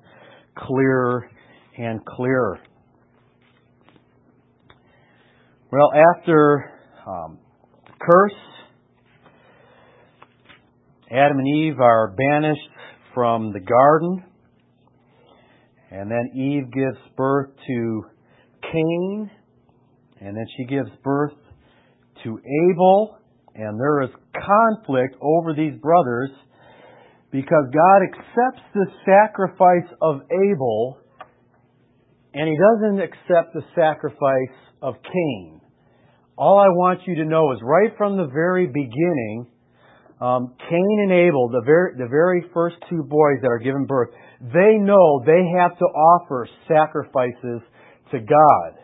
clearer 0.58 1.30
and 1.78 2.04
clearer. 2.06 2.60
Well, 5.72 5.92
after 5.94 6.72
um, 7.08 7.40
curse. 8.06 8.34
Adam 11.12 11.40
and 11.40 11.48
Eve 11.48 11.80
are 11.80 12.16
banished 12.16 12.60
from 13.14 13.52
the 13.54 13.60
garden. 13.60 14.24
And 15.92 16.10
then 16.10 16.32
Eve 16.34 16.72
gives 16.72 16.98
birth 17.18 17.50
to 17.68 18.04
Cain. 18.72 19.30
And 20.20 20.36
then 20.38 20.46
she 20.58 20.66
gives 20.66 20.90
birth 21.04 21.34
to 22.24 22.40
Abel. 22.70 23.18
And 23.56 23.80
there 23.80 24.04
is 24.04 24.10
conflict 24.34 25.16
over 25.22 25.54
these 25.54 25.80
brothers 25.82 26.30
because 27.32 27.66
God 27.74 28.04
accepts 28.04 28.64
the 28.74 28.86
sacrifice 29.06 29.90
of 30.02 30.22
Abel 30.32 30.98
and 32.34 32.48
he 32.48 32.58
doesn't 32.58 33.02
accept 33.02 33.54
the 33.54 33.64
sacrifice 33.76 34.58
of 34.82 34.96
Cain 35.04 35.61
all 36.38 36.60
I 36.60 36.70
want 36.70 37.02
you 37.06 37.16
to 37.16 37.26
know 37.26 37.52
is 37.52 37.60
right 37.62 37.92
from 37.98 38.18
the 38.18 38.28
very 38.28 38.68
beginning, 38.68 39.48
um, 40.22 40.54
Cain 40.70 40.98
and 41.04 41.12
Abel, 41.12 41.50
the 41.50 41.62
very, 41.66 41.94
the 41.98 42.08
very 42.08 42.46
first 42.54 42.76
two 42.90 43.04
boys 43.04 43.42
that 43.42 43.48
are 43.50 43.60
given 43.60 43.86
birth, 43.86 44.10
they 44.40 44.78
know 44.78 45.22
they 45.26 45.44
have 45.60 45.78
to 45.78 45.86
offer 45.86 46.48
sacrifices 46.68 47.62
to 48.12 48.20
God. 48.20 48.82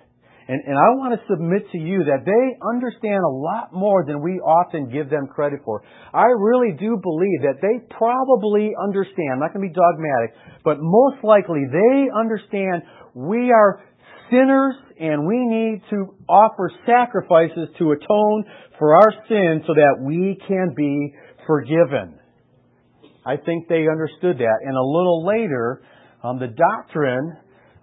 And, 0.48 0.64
and 0.64 0.78
I 0.80 0.96
want 0.96 1.12
to 1.12 1.22
submit 1.28 1.68
to 1.74 1.78
you 1.78 2.08
that 2.08 2.24
they 2.24 2.46
understand 2.64 3.20
a 3.20 3.36
lot 3.36 3.74
more 3.74 4.06
than 4.08 4.24
we 4.24 4.40
often 4.40 4.88
give 4.88 5.10
them 5.10 5.28
credit 5.28 5.60
for. 5.66 5.84
I 6.14 6.26
really 6.40 6.72
do 6.80 6.96
believe 6.96 7.44
that 7.44 7.60
they 7.62 7.84
probably 7.92 8.72
understand, 8.80 9.36
I'm 9.36 9.40
not 9.40 9.54
going 9.54 9.68
to 9.68 9.74
be 9.74 9.76
dogmatic, 9.76 10.40
but 10.64 10.78
most 10.80 11.20
likely 11.24 11.68
they 11.68 12.08
understand 12.16 12.84
we 13.14 13.52
are 13.52 13.84
sinners 14.30 14.76
and 15.00 15.28
we 15.28 15.38
need 15.38 15.82
to 15.90 16.16
offer 16.28 16.72
sacrifices 16.86 17.70
to 17.78 17.92
atone 17.92 18.46
for 18.80 18.96
our 18.96 19.12
sins 19.28 19.64
so 19.68 19.74
that 19.74 19.98
we 20.02 20.38
can 20.48 20.74
be 20.76 21.14
forgiven. 21.46 22.20
I 23.26 23.38
think 23.38 23.68
they 23.68 23.88
understood 23.92 24.38
that. 24.38 24.58
And 24.64 24.76
a 24.76 24.84
little 24.84 25.26
later, 25.26 25.82
um, 26.24 26.40
the 26.40 26.48
doctrine 26.48 27.38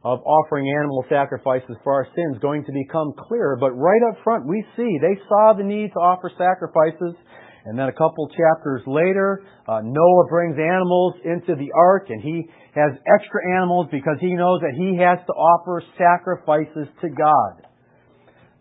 of 0.05 0.21
offering 0.21 0.69
animal 0.79 1.05
sacrifices 1.09 1.77
for 1.83 1.95
our 1.95 2.07
sins 2.15 2.41
going 2.41 2.65
to 2.65 2.73
become 2.73 3.15
clearer. 3.29 3.57
But 3.59 3.73
right 3.73 4.03
up 4.11 4.23
front, 4.23 4.47
we 4.47 4.65
see 4.77 4.99
they 5.01 5.19
saw 5.29 5.55
the 5.57 5.65
need 5.65 5.93
to 5.95 6.01
offer 6.01 6.31
sacrifices 6.37 7.17
and 7.65 7.79
then 7.79 7.89
a 7.89 7.93
couple 7.93 8.29
chapters 8.29 8.83
later, 8.87 9.43
uh, 9.67 9.81
Noah 9.83 10.27
brings 10.29 10.59
animals 10.59 11.15
into 11.25 11.55
the 11.57 11.71
ark 11.75 12.07
and 12.11 12.21
he 12.21 12.45
has 12.75 12.93
extra 13.09 13.57
animals 13.57 13.87
because 13.91 14.17
he 14.21 14.35
knows 14.35 14.61
that 14.61 14.75
he 14.77 14.99
has 15.01 15.19
to 15.27 15.33
offer 15.33 15.83
sacrifices 15.97 16.93
to 17.01 17.09
God. 17.09 17.67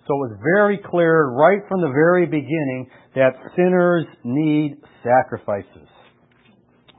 So 0.08 0.16
it 0.16 0.32
was 0.32 0.38
very 0.42 0.80
clear 0.90 1.28
right 1.32 1.62
from 1.68 1.82
the 1.82 1.88
very 1.88 2.26
beginning 2.26 2.88
that 3.16 3.32
sinners 3.56 4.06
need 4.24 4.78
sacrifices. 5.04 5.88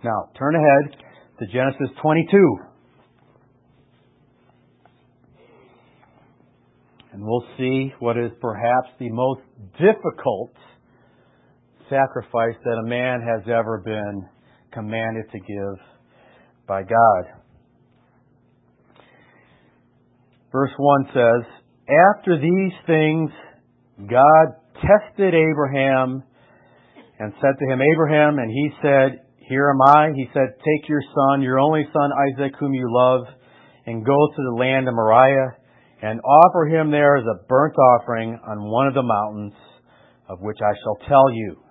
Now, 0.02 0.28
turn 0.38 0.54
ahead 0.54 0.96
to 1.38 1.46
Genesis 1.46 1.88
22. 2.02 2.58
And 7.12 7.23
we'll 7.23 7.46
see 7.56 7.92
what 8.00 8.18
is 8.18 8.30
perhaps 8.40 8.88
the 8.99 9.08
most 9.11 9.40
difficult 9.78 10.52
sacrifice 11.88 12.57
that 12.64 12.83
a 12.85 12.88
man 12.88 13.21
has 13.21 13.43
ever 13.49 13.83
been 13.85 14.29
commanded 14.73 15.25
to 15.33 15.38
give 15.38 15.85
by 16.67 16.83
God. 16.83 17.25
Verse 20.53 20.71
1 20.76 21.07
says, 21.09 21.50
After 22.17 22.41
these 22.41 22.73
things, 22.87 23.31
God 24.09 24.47
tested 24.75 25.35
Abraham 25.35 26.23
and 27.19 27.33
said 27.41 27.55
to 27.59 27.73
him, 27.73 27.81
Abraham, 27.81 28.38
and 28.38 28.50
he 28.50 28.71
said, 28.83 29.21
Here 29.49 29.71
am 29.71 29.83
I. 29.83 30.11
He 30.14 30.26
said, 30.33 30.55
Take 30.59 30.88
your 30.88 31.03
son, 31.03 31.43
your 31.43 31.59
only 31.59 31.85
son 31.93 32.11
Isaac, 32.31 32.55
whom 32.59 32.75
you 32.75 32.87
love, 32.88 33.23
and 33.87 34.05
go 34.05 34.12
to 34.12 34.43
the 34.50 34.57
land 34.57 34.88
of 34.88 34.95
Moriah, 34.95 35.57
and 36.03 36.21
offer 36.21 36.67
him 36.67 36.91
there 36.91 37.17
as 37.17 37.25
a 37.25 37.47
burnt 37.49 37.75
offering 37.76 38.38
on 38.47 38.71
one 38.71 38.87
of 38.87 38.95
the 38.95 39.03
mountains 39.03 39.55
of 40.29 40.38
which 40.41 40.59
I 40.61 40.73
shall 40.83 41.09
tell 41.09 41.33
you. 41.33 41.63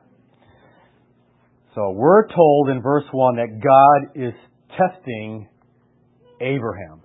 So 1.76 1.90
we're 1.90 2.28
told 2.28 2.70
in 2.70 2.84
verse 2.84 3.06
1 3.12 3.36
that 3.38 3.58
God 3.58 4.22
is 4.22 4.34
testing 4.78 5.48
Abraham. 6.40 7.02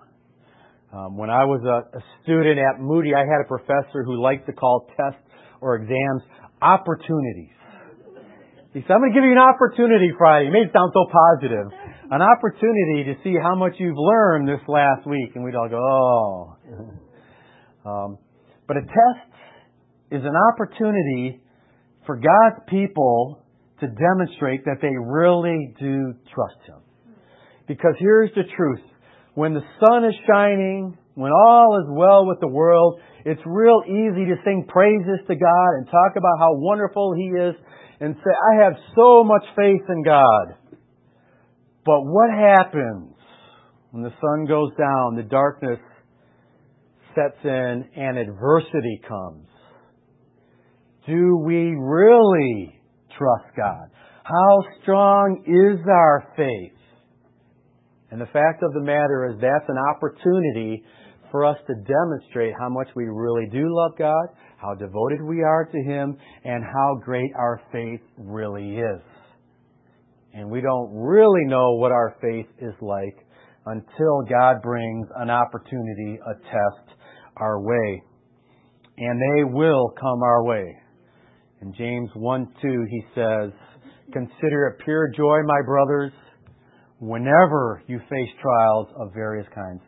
Um, 0.92 1.16
when 1.16 1.30
I 1.30 1.44
was 1.44 1.64
a, 1.64 1.96
a 1.96 2.00
student 2.22 2.58
at 2.58 2.80
Moody, 2.80 3.14
I 3.14 3.20
had 3.20 3.40
a 3.44 3.48
professor 3.48 4.04
who 4.04 4.20
liked 4.20 4.46
to 4.46 4.52
call 4.52 4.86
tests 4.96 5.24
or 5.62 5.76
exams 5.76 6.22
opportunities. 6.60 7.56
He 8.74 8.80
said, 8.82 8.92
I'm 8.92 9.00
going 9.00 9.12
to 9.12 9.16
give 9.16 9.24
you 9.24 9.32
an 9.32 9.40
opportunity 9.40 10.12
Friday. 10.18 10.46
He 10.46 10.52
made 10.52 10.68
it 10.68 10.72
sound 10.76 10.92
so 10.92 11.08
positive. 11.08 11.72
An 12.10 12.20
opportunity 12.20 13.08
to 13.08 13.14
see 13.24 13.36
how 13.40 13.54
much 13.54 13.72
you've 13.78 13.96
learned 13.96 14.48
this 14.48 14.60
last 14.68 15.06
week. 15.06 15.32
And 15.34 15.44
we'd 15.44 15.54
all 15.54 15.68
go, 15.68 15.80
oh. 15.80 16.56
Um, 17.86 18.18
but 18.66 18.76
a 18.76 18.82
test 18.82 19.32
is 20.10 20.20
an 20.22 20.34
opportunity 20.52 21.40
for 22.04 22.16
God's 22.16 22.60
people 22.68 23.40
to 23.80 23.86
demonstrate 23.86 24.64
that 24.64 24.78
they 24.82 24.94
really 24.96 25.74
do 25.78 26.14
trust 26.34 26.60
Him. 26.66 26.80
Because 27.66 27.94
here's 27.98 28.30
the 28.34 28.44
truth. 28.56 28.80
When 29.34 29.54
the 29.54 29.62
sun 29.84 30.04
is 30.04 30.14
shining, 30.26 30.96
when 31.14 31.32
all 31.32 31.78
is 31.80 31.86
well 31.90 32.26
with 32.26 32.40
the 32.40 32.48
world, 32.48 33.00
it's 33.24 33.40
real 33.44 33.82
easy 33.86 34.24
to 34.26 34.36
sing 34.44 34.64
praises 34.68 35.20
to 35.28 35.34
God 35.36 35.68
and 35.76 35.86
talk 35.86 36.16
about 36.16 36.38
how 36.38 36.54
wonderful 36.54 37.14
He 37.16 37.26
is 37.26 37.54
and 38.00 38.14
say, 38.16 38.30
I 38.30 38.64
have 38.64 38.74
so 38.96 39.24
much 39.24 39.42
faith 39.56 39.82
in 39.88 40.02
God. 40.04 40.54
But 41.84 42.02
what 42.02 42.30
happens 42.30 43.14
when 43.90 44.02
the 44.02 44.12
sun 44.20 44.46
goes 44.46 44.70
down, 44.78 45.16
the 45.16 45.22
darkness 45.22 45.78
sets 47.14 47.38
in, 47.44 47.84
and 47.96 48.18
adversity 48.18 49.00
comes? 49.08 49.46
Do 51.06 51.38
we 51.44 51.74
really 51.76 52.77
trust 53.18 53.56
God? 53.56 53.90
How 54.24 54.82
strong 54.82 55.42
is 55.46 55.84
our 55.86 56.32
faith? 56.36 56.78
And 58.10 58.20
the 58.20 58.26
fact 58.26 58.62
of 58.62 58.72
the 58.72 58.80
matter 58.80 59.28
is 59.30 59.40
that's 59.40 59.68
an 59.68 59.76
opportunity 59.94 60.82
for 61.30 61.44
us 61.44 61.58
to 61.66 61.74
demonstrate 61.74 62.54
how 62.58 62.68
much 62.68 62.88
we 62.96 63.04
really 63.04 63.46
do 63.52 63.64
love 63.68 63.92
God, 63.98 64.28
how 64.56 64.74
devoted 64.74 65.22
we 65.22 65.42
are 65.42 65.66
to 65.66 65.78
Him, 65.82 66.16
and 66.44 66.64
how 66.64 67.00
great 67.04 67.30
our 67.36 67.60
faith 67.70 68.00
really 68.16 68.76
is. 68.76 69.02
And 70.32 70.50
we 70.50 70.60
don't 70.60 70.90
really 70.94 71.44
know 71.44 71.74
what 71.74 71.92
our 71.92 72.16
faith 72.20 72.46
is 72.60 72.74
like 72.80 73.16
until 73.66 74.22
God 74.28 74.62
brings 74.62 75.06
an 75.16 75.30
opportunity, 75.30 76.18
a 76.26 76.34
test 76.34 76.96
our 77.36 77.60
way. 77.60 78.02
And 78.96 79.20
they 79.20 79.44
will 79.44 79.92
come 80.00 80.22
our 80.22 80.44
way. 80.44 80.76
In 81.60 81.74
James 81.74 82.10
1 82.14 82.48
2, 82.62 82.86
he 82.90 83.02
says, 83.14 83.50
Consider 84.12 84.68
it 84.68 84.84
pure 84.84 85.08
joy, 85.16 85.42
my 85.44 85.60
brothers, 85.66 86.12
whenever 87.00 87.82
you 87.86 87.98
face 87.98 88.30
trials 88.40 88.88
of 88.96 89.12
various 89.12 89.46
kinds. 89.54 89.80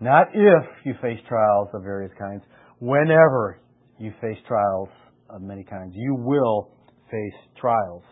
Not 0.00 0.28
if 0.32 0.64
you 0.84 0.94
face 1.02 1.18
trials 1.28 1.68
of 1.74 1.82
various 1.82 2.12
kinds, 2.18 2.42
whenever 2.80 3.60
you 3.98 4.12
face 4.20 4.38
trials 4.46 4.88
of 5.30 5.42
many 5.42 5.64
kinds. 5.64 5.92
You 5.94 6.14
will 6.14 6.70
face 7.10 7.40
trials. 7.60 8.02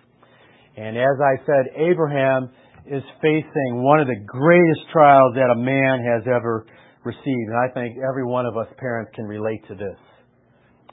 And 0.77 0.97
as 0.97 1.19
I 1.21 1.45
said, 1.45 1.77
Abraham 1.77 2.51
is 2.87 3.03
facing 3.21 3.83
one 3.83 4.01
of 4.01 4.07
the 4.07 4.21
greatest 4.27 4.81
trials 4.93 5.35
that 5.35 5.51
a 5.53 5.57
man 5.57 6.01
has 6.03 6.23
ever 6.27 6.67
received. 7.05 7.49
And 7.49 7.57
I 7.57 7.73
think 7.75 7.97
every 7.99 8.25
one 8.25 8.47
of 8.47 8.57
us 8.57 8.67
parents 8.79 9.13
can 9.15 9.25
relate 9.25 9.61
to 9.69 9.75
this. 9.75 9.99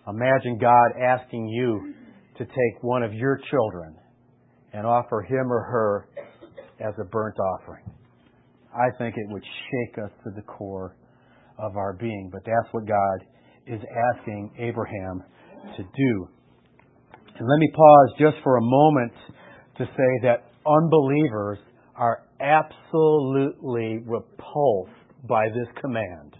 Imagine 0.09 0.57
God 0.57 0.91
asking 1.01 1.47
you 1.47 1.93
to 2.37 2.45
take 2.45 2.81
one 2.83 3.03
of 3.03 3.13
your 3.13 3.39
children 3.51 3.95
and 4.73 4.85
offer 4.85 5.21
him 5.21 5.51
or 5.51 5.61
her 5.63 6.07
as 6.79 6.93
a 6.99 7.05
burnt 7.05 7.37
offering. 7.39 7.83
I 8.73 8.95
think 8.97 9.15
it 9.17 9.27
would 9.29 9.43
shake 9.43 10.03
us 10.03 10.11
to 10.23 10.31
the 10.35 10.41
core 10.43 10.95
of 11.57 11.75
our 11.75 11.93
being. 11.93 12.29
But 12.31 12.41
that's 12.45 12.73
what 12.73 12.85
God 12.87 13.25
is 13.67 13.81
asking 14.17 14.51
Abraham 14.57 15.23
to 15.77 15.83
do. 15.83 16.27
And 17.37 17.47
let 17.47 17.59
me 17.59 17.69
pause 17.73 18.09
just 18.19 18.37
for 18.43 18.57
a 18.57 18.61
moment 18.61 19.13
to 19.77 19.85
say 19.85 20.19
that 20.23 20.45
unbelievers 20.65 21.59
are 21.95 22.23
absolutely 22.39 23.99
repulsed 24.05 24.91
by 25.27 25.47
this 25.49 25.67
command. 25.81 26.35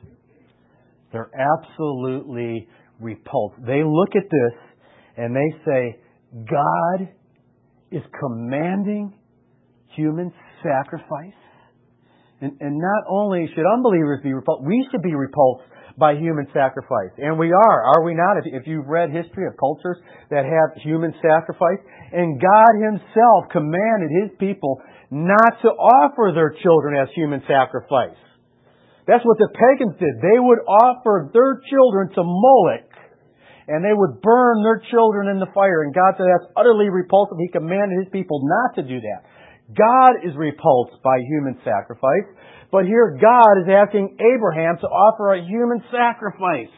They're 1.12 1.32
absolutely 1.34 2.68
repulsed. 3.00 3.58
They 3.66 3.84
look 3.84 4.16
at 4.16 4.30
this 4.30 4.60
and 5.18 5.36
they 5.36 5.58
say, 5.66 6.00
God 6.50 7.10
is 7.92 8.04
commanding 8.20 9.14
human 9.96 10.32
sacrifice. 10.64 11.38
And, 12.42 12.56
and 12.62 12.78
not 12.78 13.04
only 13.10 13.50
should 13.54 13.66
unbelievers 13.66 14.20
be 14.24 14.34
repulsed, 14.34 14.64
we 14.66 14.88
should 14.92 15.02
be 15.02 15.16
repulsed 15.16 15.64
by 15.98 16.16
human 16.16 16.48
sacrifice. 16.54 17.12
And 17.18 17.38
we 17.38 17.52
are, 17.52 17.84
are 17.84 18.04
we 18.06 18.16
not? 18.16 18.40
If, 18.40 18.64
if 18.64 18.68
you've 18.68 18.88
read 18.88 19.12
history 19.12 19.46
of 19.48 19.60
cultures 19.60 19.98
that 20.32 20.48
have 20.48 20.82
human 20.82 21.14
sacrifice, 21.20 21.84
and 22.14 22.40
God 22.40 22.72
Himself 22.80 23.52
commanded 23.52 24.10
His 24.24 24.32
people 24.40 24.80
not 25.12 25.60
to 25.62 25.68
offer 25.68 26.32
their 26.34 26.56
children 26.64 26.96
as 26.96 27.10
human 27.14 27.44
sacrifice. 27.44 28.16
That's 29.06 29.26
what 29.26 29.38
the 29.38 29.50
pagans 29.52 30.00
did. 30.00 30.22
They 30.22 30.40
would 30.40 30.60
offer 30.64 31.30
their 31.34 31.60
children 31.68 32.14
to 32.16 32.24
Moloch, 32.24 32.89
and 33.70 33.86
they 33.86 33.94
would 33.94 34.22
burn 34.26 34.66
their 34.66 34.82
children 34.90 35.30
in 35.30 35.38
the 35.38 35.54
fire. 35.54 35.86
And 35.86 35.94
God 35.94 36.18
said 36.18 36.26
that's 36.26 36.52
utterly 36.58 36.90
repulsive. 36.90 37.38
He 37.38 37.54
commanded 37.54 38.02
His 38.02 38.12
people 38.12 38.42
not 38.42 38.82
to 38.82 38.84
do 38.84 38.98
that. 38.98 39.22
God 39.70 40.26
is 40.26 40.34
repulsed 40.36 40.98
by 41.04 41.22
human 41.30 41.62
sacrifice, 41.64 42.26
but 42.72 42.90
here 42.90 43.18
God 43.22 43.62
is 43.62 43.70
asking 43.70 44.18
Abraham 44.18 44.82
to 44.82 44.88
offer 44.90 45.34
a 45.34 45.46
human 45.46 45.84
sacrifice. 45.94 46.74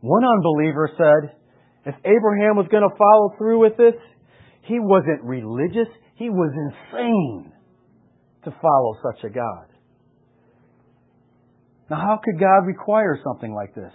One 0.00 0.22
unbeliever 0.24 0.90
said, 0.96 1.34
if 1.84 1.94
Abraham 2.04 2.56
was 2.56 2.68
going 2.70 2.88
to 2.88 2.96
follow 2.96 3.34
through 3.36 3.60
with 3.60 3.76
this, 3.76 3.98
he 4.62 4.78
wasn't 4.78 5.24
religious, 5.24 5.88
he 6.14 6.30
was 6.30 6.52
insane 6.54 7.52
to 8.44 8.54
follow 8.62 8.96
such 9.02 9.24
a 9.24 9.30
God. 9.30 9.66
Now, 11.90 11.96
how 11.96 12.20
could 12.22 12.38
God 12.38 12.66
require 12.66 13.18
something 13.24 13.52
like 13.52 13.74
this? 13.74 13.92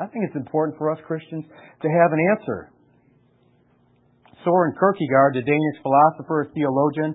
I 0.00 0.06
think 0.06 0.24
it's 0.26 0.36
important 0.36 0.78
for 0.78 0.90
us 0.90 0.98
Christians 1.06 1.44
to 1.82 1.88
have 1.88 2.12
an 2.12 2.20
answer. 2.32 2.72
Soren 4.44 4.74
Kierkegaard, 4.74 5.34
the 5.34 5.46
Danish 5.46 5.78
philosopher 5.82 6.42
and 6.42 6.52
theologian, 6.54 7.14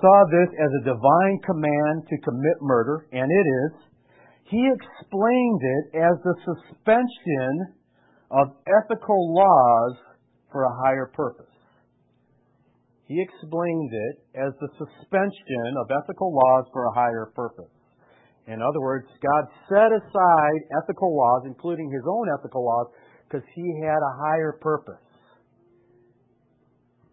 saw 0.00 0.16
this 0.30 0.50
as 0.58 0.70
a 0.78 0.84
divine 0.84 1.38
command 1.46 2.06
to 2.08 2.24
commit 2.26 2.58
murder, 2.60 3.06
and 3.12 3.26
it 3.30 3.46
is. 3.66 3.72
He 4.44 4.62
explained 4.68 5.62
it 5.62 5.84
as 5.96 6.14
the 6.22 6.36
suspension 6.44 7.74
of 8.30 8.54
ethical 8.66 9.34
laws 9.34 9.96
for 10.50 10.64
a 10.64 10.76
higher 10.84 11.10
purpose. 11.14 11.46
He 13.06 13.20
explained 13.20 13.90
it 13.92 14.16
as 14.36 14.52
the 14.60 14.68
suspension 14.78 15.74
of 15.80 15.90
ethical 15.90 16.32
laws 16.32 16.66
for 16.72 16.86
a 16.86 16.94
higher 16.94 17.32
purpose. 17.34 17.71
In 18.46 18.60
other 18.60 18.80
words, 18.80 19.06
God 19.22 19.44
set 19.68 19.90
aside 19.94 20.58
ethical 20.82 21.16
laws, 21.16 21.42
including 21.46 21.90
his 21.90 22.02
own 22.08 22.26
ethical 22.38 22.64
laws, 22.64 22.88
because 23.28 23.46
he 23.54 23.80
had 23.80 23.98
a 24.02 24.16
higher 24.18 24.58
purpose. 24.60 25.00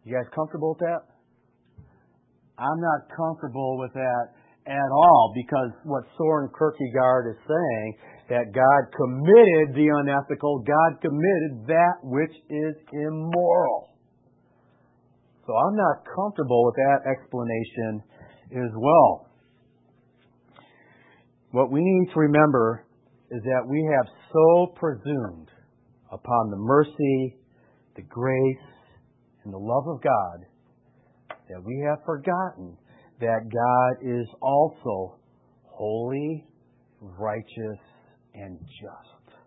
You 0.03 0.15
guys 0.15 0.25
comfortable 0.33 0.73
with 0.73 0.79
that? 0.79 1.05
I'm 2.57 2.81
not 2.81 3.07
comfortable 3.15 3.77
with 3.77 3.93
that 3.93 4.25
at 4.67 4.89
all 4.91 5.33
because 5.35 5.71
what 5.85 6.03
Soren 6.17 6.49
Kierkegaard 6.57 7.31
is 7.31 7.39
saying 7.47 7.87
that 8.29 8.51
God 8.53 8.81
committed 8.93 9.73
the 9.77 9.87
unethical, 9.87 10.65
God 10.65 11.01
committed 11.01 11.67
that 11.67 11.97
which 12.03 12.35
is 12.49 12.75
immoral. 12.91 13.89
So 15.47 15.53
I'm 15.55 15.75
not 15.75 16.05
comfortable 16.05 16.65
with 16.65 16.75
that 16.75 17.09
explanation 17.09 18.03
as 18.53 18.71
well. 18.75 19.28
What 21.51 21.71
we 21.71 21.79
need 21.81 22.13
to 22.13 22.19
remember 22.19 22.85
is 23.31 23.41
that 23.43 23.67
we 23.67 23.83
have 23.95 24.13
so 24.31 24.73
presumed 24.75 25.49
upon 26.12 26.51
the 26.51 26.57
mercy, 26.57 27.38
the 27.95 28.03
grace, 28.03 28.69
and 29.43 29.53
the 29.53 29.57
love 29.57 29.88
of 29.88 30.01
God 30.01 30.45
that 31.49 31.63
we 31.65 31.83
have 31.88 32.05
forgotten 32.05 32.77
that 33.19 33.49
God 33.51 34.07
is 34.07 34.27
also 34.41 35.19
holy, 35.65 36.45
righteous, 37.01 37.79
and 38.35 38.59
just. 38.59 39.38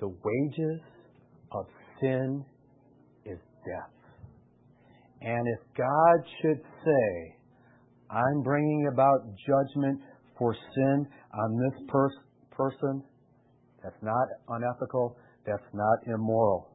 The 0.00 0.08
wages 0.08 0.80
of 1.52 1.66
sin 2.00 2.44
is 3.24 3.38
death. 3.64 3.96
And 5.22 5.46
if 5.46 5.76
God 5.76 6.30
should 6.42 6.60
say, 6.84 7.35
I'm 8.10 8.42
bringing 8.42 8.88
about 8.92 9.20
judgment 9.46 10.00
for 10.38 10.54
sin 10.74 11.06
on 11.34 11.58
this 11.58 11.86
pers- 11.88 12.18
person, 12.50 13.02
that's 13.82 14.02
not 14.02 14.26
unethical, 14.48 15.16
that's 15.46 15.68
not 15.72 15.98
immoral. 16.06 16.70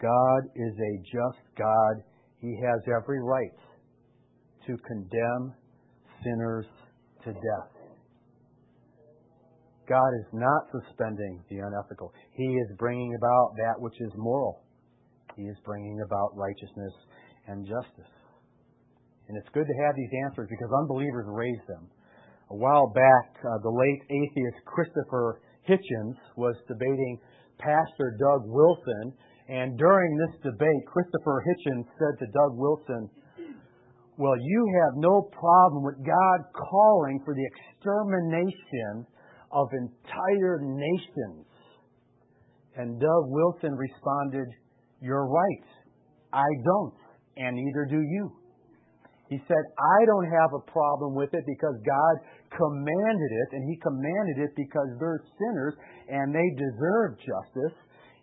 God 0.00 0.42
is 0.54 0.72
a 0.74 0.98
just 1.02 1.42
God. 1.56 2.02
He 2.38 2.54
has 2.62 2.80
every 2.86 3.20
right 3.22 3.56
to 4.66 4.76
condemn 4.86 5.54
sinners 6.22 6.66
to 7.24 7.32
death. 7.32 7.76
God 9.88 10.10
is 10.20 10.26
not 10.32 10.62
suspending 10.72 11.42
the 11.48 11.58
unethical. 11.58 12.12
He 12.32 12.44
is 12.44 12.76
bringing 12.78 13.14
about 13.14 13.54
that 13.56 13.74
which 13.78 13.94
is 14.00 14.10
moral. 14.16 14.64
He 15.36 15.42
is 15.42 15.56
bringing 15.64 16.00
about 16.04 16.36
righteousness 16.36 16.92
and 17.46 17.64
justice. 17.64 18.15
And 19.28 19.36
it's 19.36 19.48
good 19.52 19.66
to 19.66 19.76
have 19.84 19.94
these 19.96 20.14
answers 20.24 20.48
because 20.48 20.70
unbelievers 20.82 21.26
raise 21.28 21.62
them. 21.66 21.90
A 22.50 22.56
while 22.56 22.92
back, 22.94 23.34
uh, 23.42 23.58
the 23.62 23.74
late 23.74 24.02
atheist 24.06 24.62
Christopher 24.66 25.42
Hitchens 25.68 26.14
was 26.36 26.54
debating 26.68 27.18
Pastor 27.58 28.14
Doug 28.20 28.46
Wilson, 28.46 29.12
and 29.48 29.76
during 29.78 30.16
this 30.16 30.36
debate, 30.42 30.82
Christopher 30.86 31.42
Hitchens 31.42 31.86
said 31.98 32.18
to 32.20 32.26
Doug 32.30 32.54
Wilson, 32.54 33.10
Well, 34.16 34.36
you 34.38 34.60
have 34.84 34.94
no 34.96 35.22
problem 35.32 35.82
with 35.82 35.98
God 36.06 36.38
calling 36.54 37.20
for 37.24 37.34
the 37.34 37.46
extermination 37.46 39.06
of 39.50 39.68
entire 39.72 40.60
nations. 40.62 41.46
And 42.76 43.00
Doug 43.00 43.24
Wilson 43.26 43.74
responded, 43.74 44.46
You're 45.00 45.26
right. 45.26 45.66
I 46.32 46.46
don't, 46.64 46.94
and 47.36 47.56
neither 47.56 47.86
do 47.90 48.02
you. 48.02 48.30
He 49.28 49.42
said, 49.50 49.62
I 49.78 49.98
don't 50.06 50.30
have 50.30 50.54
a 50.54 50.66
problem 50.70 51.18
with 51.18 51.34
it 51.34 51.42
because 51.46 51.74
God 51.82 52.14
commanded 52.54 53.32
it, 53.42 53.48
and 53.58 53.62
He 53.66 53.74
commanded 53.82 54.38
it 54.38 54.52
because 54.54 54.86
they're 55.02 55.22
sinners 55.34 55.74
and 56.06 56.30
they 56.30 56.46
deserve 56.54 57.18
justice. 57.18 57.76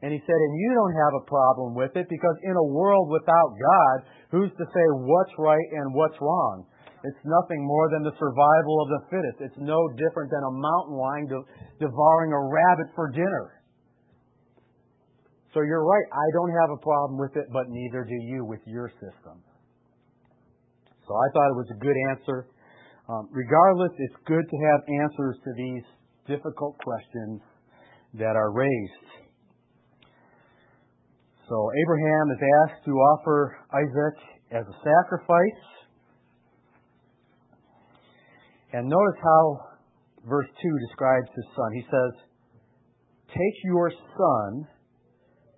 And 0.04 0.12
he 0.12 0.20
said, 0.20 0.36
and 0.36 0.54
you 0.60 0.72
don't 0.76 1.00
have 1.00 1.16
a 1.16 1.28
problem 1.32 1.80
with 1.80 1.96
it 1.96 2.12
because 2.12 2.36
in 2.44 2.56
a 2.60 2.72
world 2.76 3.08
without 3.08 3.52
God, 3.56 3.96
who's 4.36 4.52
to 4.60 4.66
say 4.68 4.86
what's 5.00 5.32
right 5.39 5.68
and 5.80 5.96
what's 5.96 6.20
wrong? 6.20 6.68
It's 7.08 7.24
nothing 7.24 7.63
more 7.63 7.88
than 7.88 8.04
the 8.04 8.12
survival 8.20 8.76
of 8.84 8.88
the 8.92 9.02
fittest. 9.08 9.38
It's 9.39 9.62
no 9.63 9.80
different 9.96 10.28
than 10.28 10.44
a 10.44 10.60
mountain 10.60 10.96
lion 11.00 11.28
devouring 11.80 12.36
a 12.36 12.42
rabbit 12.52 12.92
for 12.96 13.12
dinner. 13.16 13.63
So 15.56 15.63
you're 15.63 15.88
right, 15.88 16.08
I 16.12 16.28
don't 16.36 16.52
have 16.52 16.72
a 16.76 16.84
problem 16.84 17.16
with 17.20 17.39
it, 17.39 17.48
but 17.54 17.72
neither 17.72 18.04
do 18.04 18.20
you 18.28 18.44
with 18.44 18.62
your 18.68 18.92
system. 19.00 19.39
So 21.08 21.16
I 21.16 21.28
thought 21.34 21.48
it 21.52 21.60
was 21.60 21.72
a 21.72 21.80
good 21.80 21.96
answer. 22.12 22.48
Um, 23.10 23.28
regardless, 23.32 23.92
it's 24.00 24.16
good 24.26 24.46
to 24.48 24.58
have 24.72 24.80
answers 25.04 25.36
to 25.44 25.52
these 25.58 25.84
difficult 26.28 26.78
questions 26.80 27.42
that 28.13 28.36
are 28.36 28.52
raised. 28.52 29.10
So 31.50 31.70
Abraham 31.84 32.32
is 32.32 32.42
asked 32.63 32.86
to 32.86 32.92
offer 32.92 33.58
Isaac 33.74 34.18
as 34.52 34.63
a 34.63 34.78
sacrifice. 34.80 35.63
And 38.72 38.88
notice 38.88 39.20
how 39.22 39.60
verse 40.26 40.48
2 40.48 40.88
describes 40.88 41.28
his 41.36 41.46
son. 41.56 41.70
He 41.76 41.84
says, 41.84 42.13
Take 43.28 43.58
your 43.66 43.92
son, 43.92 44.68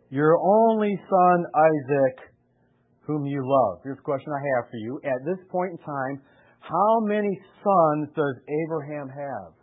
your 0.10 0.38
only 0.42 1.00
son 1.10 1.46
Isaac, 1.54 2.35
whom 3.08 3.26
you 3.26 3.42
love. 3.46 3.80
Here's 3.84 4.00
a 4.00 4.02
question 4.02 4.32
I 4.34 4.42
have 4.56 4.70
for 4.70 4.78
you. 4.78 5.00
At 5.04 5.22
this 5.26 5.38
point 5.52 5.72
in 5.72 5.78
time, 5.86 6.22
how 6.60 7.00
many 7.06 7.40
sons 7.64 8.10
does 8.16 8.36
Abraham 8.66 9.08
have? 9.10 9.54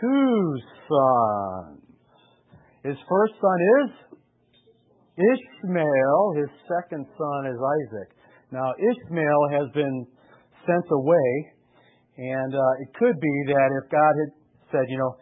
Two 0.00 0.56
sons. 0.88 1.80
His 2.84 2.96
first 3.08 3.34
son 3.40 3.58
is 3.82 4.18
Ishmael. 5.18 6.22
His 6.36 6.50
second 6.68 7.06
son 7.16 7.40
is 7.50 7.58
Isaac. 7.58 8.08
Now, 8.52 8.70
Ishmael 8.78 9.42
has 9.52 9.68
been 9.74 10.06
sent 10.64 10.86
away, 10.92 11.30
and 12.16 12.54
uh, 12.54 12.82
it 12.84 12.88
could 12.94 13.18
be 13.20 13.36
that 13.48 13.68
if 13.82 13.90
God 13.90 14.12
had 14.20 14.30
said, 14.70 14.84
you 14.88 14.98
know, 14.98 15.16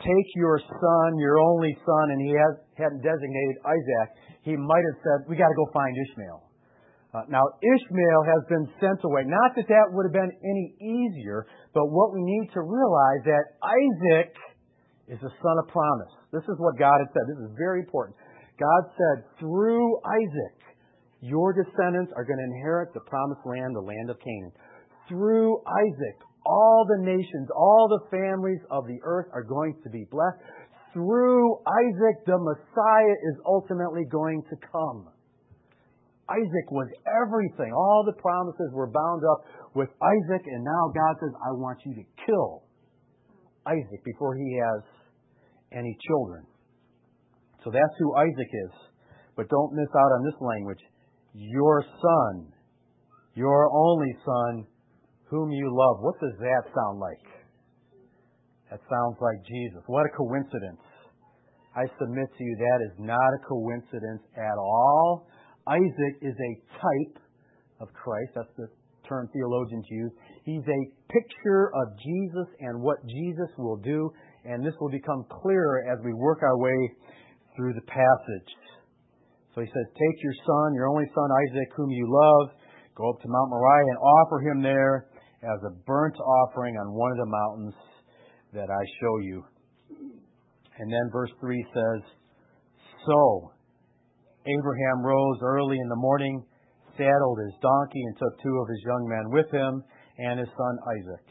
take 0.00 0.28
your 0.34 0.58
son, 0.58 1.08
your 1.20 1.38
only 1.38 1.76
son, 1.84 2.04
and 2.10 2.20
he 2.24 2.32
hadn't 2.80 3.04
designated 3.04 3.56
Isaac, 3.64 4.08
he 4.42 4.56
might 4.56 4.84
have 4.88 4.98
said, 5.04 5.16
we 5.28 5.36
got 5.36 5.52
to 5.52 5.58
go 5.60 5.68
find 5.72 5.92
Ishmael. 5.92 6.40
Uh, 7.12 7.26
now, 7.28 7.42
Ishmael 7.58 8.22
has 8.24 8.42
been 8.48 8.66
sent 8.78 9.02
away. 9.02 9.26
Not 9.26 9.58
that 9.58 9.66
that 9.66 9.86
would 9.90 10.06
have 10.06 10.14
been 10.14 10.30
any 10.30 10.66
easier, 10.78 11.44
but 11.74 11.90
what 11.90 12.14
we 12.14 12.22
need 12.22 12.48
to 12.54 12.62
realize 12.62 13.22
that 13.26 13.44
Isaac 13.60 14.30
is 15.10 15.18
the 15.18 15.34
son 15.42 15.56
of 15.58 15.66
promise. 15.68 16.14
This 16.30 16.46
is 16.46 16.56
what 16.62 16.78
God 16.78 17.02
had 17.02 17.10
said. 17.10 17.26
This 17.26 17.50
is 17.50 17.52
very 17.58 17.82
important. 17.82 18.14
God 18.62 18.82
said, 18.94 19.16
through 19.42 19.98
Isaac, 20.06 20.56
your 21.18 21.52
descendants 21.52 22.14
are 22.14 22.24
going 22.24 22.38
to 22.38 22.48
inherit 22.56 22.94
the 22.94 23.02
promised 23.10 23.42
land, 23.44 23.74
the 23.74 23.82
land 23.82 24.08
of 24.08 24.16
Canaan. 24.22 24.54
Through 25.10 25.58
Isaac, 25.66 26.18
all 26.46 26.86
the 26.88 27.04
nations, 27.04 27.48
all 27.54 27.88
the 27.88 28.08
families 28.10 28.60
of 28.70 28.86
the 28.86 28.98
earth 29.02 29.26
are 29.32 29.44
going 29.44 29.74
to 29.84 29.90
be 29.90 30.06
blessed. 30.10 30.38
Through 30.92 31.58
Isaac, 31.66 32.26
the 32.26 32.38
Messiah 32.38 33.16
is 33.30 33.36
ultimately 33.46 34.04
going 34.10 34.42
to 34.50 34.56
come. 34.72 35.08
Isaac 36.30 36.70
was 36.70 36.86
everything. 37.06 37.72
All 37.72 38.04
the 38.06 38.20
promises 38.20 38.70
were 38.72 38.90
bound 38.90 39.22
up 39.26 39.44
with 39.74 39.88
Isaac, 40.02 40.42
and 40.46 40.64
now 40.64 40.92
God 40.94 41.14
says, 41.20 41.34
I 41.42 41.50
want 41.58 41.78
you 41.84 41.94
to 41.94 42.04
kill 42.26 42.62
Isaac 43.66 44.02
before 44.04 44.36
he 44.36 44.58
has 44.58 44.82
any 45.72 45.96
children. 46.06 46.46
So 47.64 47.70
that's 47.70 47.94
who 47.98 48.16
Isaac 48.16 48.50
is. 48.66 48.74
But 49.36 49.48
don't 49.48 49.72
miss 49.74 49.90
out 49.94 50.10
on 50.18 50.24
this 50.24 50.38
language. 50.40 50.82
Your 51.34 51.84
son, 51.84 52.52
your 53.34 53.70
only 53.72 54.14
son, 54.24 54.66
whom 55.30 55.50
you 55.50 55.70
love. 55.70 56.02
What 56.02 56.18
does 56.20 56.36
that 56.38 56.62
sound 56.74 56.98
like? 56.98 57.26
That 58.70 58.80
sounds 58.90 59.16
like 59.22 59.38
Jesus. 59.46 59.82
What 59.86 60.06
a 60.06 60.12
coincidence. 60.14 60.82
I 61.74 61.86
submit 61.98 62.26
to 62.26 62.42
you 62.42 62.54
that 62.58 62.78
is 62.90 62.94
not 62.98 63.30
a 63.30 63.40
coincidence 63.46 64.22
at 64.36 64.58
all. 64.58 65.30
Isaac 65.66 66.14
is 66.22 66.34
a 66.34 66.52
type 66.82 67.22
of 67.80 67.88
Christ. 67.94 68.34
That's 68.34 68.54
the 68.58 68.66
term 69.08 69.30
theologians 69.32 69.86
use. 69.88 70.12
He's 70.44 70.66
a 70.66 70.82
picture 71.10 71.70
of 71.74 71.86
Jesus 71.98 72.48
and 72.60 72.82
what 72.82 72.98
Jesus 73.06 73.50
will 73.58 73.78
do 73.78 74.10
and 74.44 74.64
this 74.64 74.74
will 74.80 74.90
become 74.90 75.26
clearer 75.42 75.84
as 75.92 75.98
we 76.04 76.14
work 76.14 76.42
our 76.42 76.58
way 76.58 76.78
through 77.56 77.74
the 77.74 77.84
passage. 77.86 78.50
So 79.54 79.60
he 79.60 79.66
says, 79.66 79.86
Take 79.92 80.16
your 80.22 80.36
son, 80.46 80.74
your 80.74 80.88
only 80.88 81.04
son 81.14 81.28
Isaac, 81.50 81.68
whom 81.76 81.90
you 81.90 82.06
love, 82.08 82.56
go 82.96 83.10
up 83.10 83.20
to 83.20 83.28
Mount 83.28 83.50
Moriah 83.50 83.90
and 83.90 83.98
offer 83.98 84.40
him 84.40 84.62
there 84.62 85.09
as 85.42 85.60
a 85.64 85.76
burnt 85.86 86.16
offering 86.16 86.76
on 86.76 86.92
one 86.92 87.12
of 87.12 87.18
the 87.18 87.32
mountains 87.32 87.74
that 88.52 88.68
I 88.68 88.82
show 89.00 89.18
you. 89.24 89.44
And 90.78 90.88
then 90.92 91.06
verse 91.12 91.30
3 91.40 91.64
says, 91.72 92.02
So 93.06 93.52
Abraham 94.46 95.04
rose 95.04 95.38
early 95.42 95.76
in 95.76 95.88
the 95.88 96.02
morning, 96.02 96.44
saddled 96.96 97.38
his 97.44 97.56
donkey, 97.60 98.02
and 98.04 98.16
took 98.16 98.40
two 98.42 98.56
of 98.56 98.68
his 98.68 98.82
young 98.84 99.04
men 99.08 99.26
with 99.30 99.50
him 99.52 99.84
and 100.18 100.40
his 100.40 100.48
son 100.48 100.74
Isaac. 100.96 101.26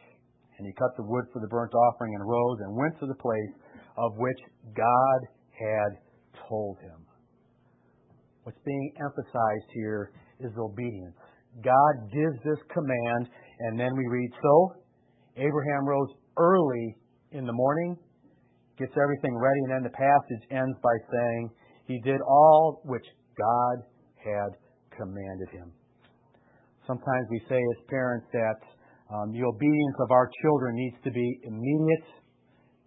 And 0.57 0.67
he 0.67 0.73
cut 0.73 0.91
the 0.97 1.07
wood 1.07 1.25
for 1.31 1.39
the 1.39 1.47
burnt 1.47 1.73
offering 1.73 2.15
and 2.15 2.27
rose 2.27 2.59
and 2.61 2.75
went 2.75 2.99
to 2.99 3.07
the 3.07 3.21
place 3.21 3.53
of 3.97 4.11
which 4.17 4.39
God 4.75 5.19
had 5.53 5.91
told 6.47 6.77
him. 6.79 7.05
What's 8.43 8.59
being 8.65 8.93
emphasized 8.99 9.69
here 9.73 10.11
is 10.39 10.51
obedience. 10.57 11.15
God 11.63 11.93
gives 12.11 12.37
this 12.45 12.61
command, 12.73 13.29
and 13.59 13.79
then 13.79 13.91
we 13.95 14.05
read, 14.07 14.31
So 14.41 14.73
Abraham 15.35 15.85
rose 15.85 16.09
early 16.37 16.95
in 17.31 17.45
the 17.45 17.53
morning, 17.53 17.97
gets 18.77 18.93
everything 19.01 19.35
ready, 19.35 19.59
and 19.67 19.71
then 19.71 19.83
the 19.83 19.95
passage 19.95 20.43
ends 20.51 20.77
by 20.81 20.95
saying, 21.11 21.49
He 21.85 21.99
did 22.03 22.21
all 22.21 22.81
which 22.85 23.05
God 23.37 23.83
had 24.23 24.51
commanded 24.95 25.49
him. 25.51 25.71
Sometimes 26.87 27.25
we 27.29 27.39
say 27.47 27.59
as 27.59 27.79
parents 27.87 28.27
that 28.33 28.59
um, 29.13 29.31
the 29.31 29.43
obedience 29.43 29.97
of 30.01 30.11
our 30.11 30.29
children 30.41 30.75
needs 30.75 30.97
to 31.03 31.11
be 31.11 31.39
immediate, 31.43 32.07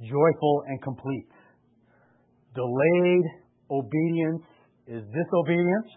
joyful, 0.02 0.64
and 0.66 0.80
complete. 0.82 1.28
Delayed 2.54 3.26
obedience 3.70 4.44
is 4.86 5.02
disobedience. 5.06 5.90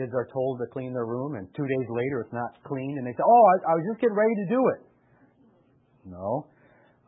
Kids 0.00 0.16
are 0.16 0.24
told 0.32 0.56
to 0.64 0.66
clean 0.72 0.96
their 0.96 1.04
room, 1.04 1.36
and 1.36 1.44
two 1.52 1.68
days 1.68 1.88
later 1.92 2.24
it's 2.24 2.32
not 2.32 2.56
clean, 2.64 2.96
and 2.96 3.04
they 3.04 3.12
say, 3.12 3.20
Oh, 3.20 3.44
I, 3.68 3.76
was 3.76 3.84
just 3.84 4.00
getting 4.00 4.16
ready 4.16 4.32
to 4.32 4.46
do 4.48 4.60
it. 4.72 4.80
No. 6.08 6.48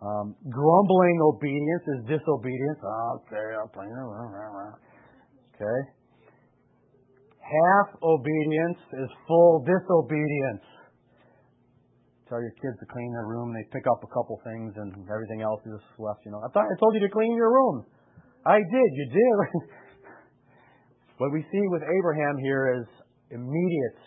Um, 0.04 0.36
grumbling 0.52 1.16
obedience 1.24 1.84
is 1.96 1.98
disobedience. 2.04 2.80
Okay, 3.24 3.46
I'll 3.56 3.72
clean 3.72 3.88
room. 3.88 4.76
Okay. 5.56 5.78
Half 7.40 7.96
obedience 8.04 8.80
is 9.00 9.08
full 9.24 9.64
disobedience 9.64 10.68
tell 12.32 12.40
your 12.40 12.56
kids 12.64 12.80
to 12.80 12.88
clean 12.88 13.12
their 13.12 13.28
room. 13.28 13.52
They 13.52 13.68
pick 13.68 13.84
up 13.84 14.00
a 14.00 14.08
couple 14.08 14.40
things 14.40 14.72
and 14.80 14.88
everything 15.04 15.44
else 15.44 15.60
is 15.68 15.84
left. 16.00 16.24
You 16.24 16.32
know, 16.32 16.40
I 16.40 16.48
thought 16.48 16.64
I 16.64 16.76
told 16.80 16.96
you 16.96 17.04
to 17.04 17.12
clean 17.12 17.36
your 17.36 17.52
room. 17.52 17.84
I 18.48 18.56
did. 18.56 18.90
You 18.96 19.06
did. 19.12 19.36
what 21.18 21.32
we 21.32 21.42
see 21.52 21.64
with 21.68 21.82
Abraham 21.82 22.36
here 22.42 22.80
is 22.80 22.86
immediate 23.30 24.00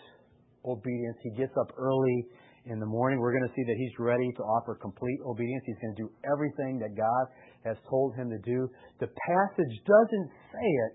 obedience. 0.64 1.16
He 1.22 1.30
gets 1.38 1.52
up 1.60 1.72
early 1.78 2.26
in 2.66 2.80
the 2.80 2.86
morning. 2.86 3.20
We're 3.20 3.32
going 3.32 3.46
to 3.46 3.54
see 3.54 3.62
that 3.62 3.78
he's 3.78 3.96
ready 3.98 4.30
to 4.36 4.42
offer 4.42 4.74
complete 4.74 5.18
obedience. 5.22 5.62
He's 5.66 5.78
going 5.82 5.94
to 5.94 6.02
do 6.02 6.10
everything 6.26 6.82
that 6.82 6.98
God 6.98 7.24
has 7.64 7.76
told 7.88 8.14
him 8.14 8.30
to 8.30 8.38
do. 8.42 8.66
The 8.98 9.06
passage 9.06 9.74
doesn't 9.86 10.28
say 10.50 10.68
it, 10.90 10.92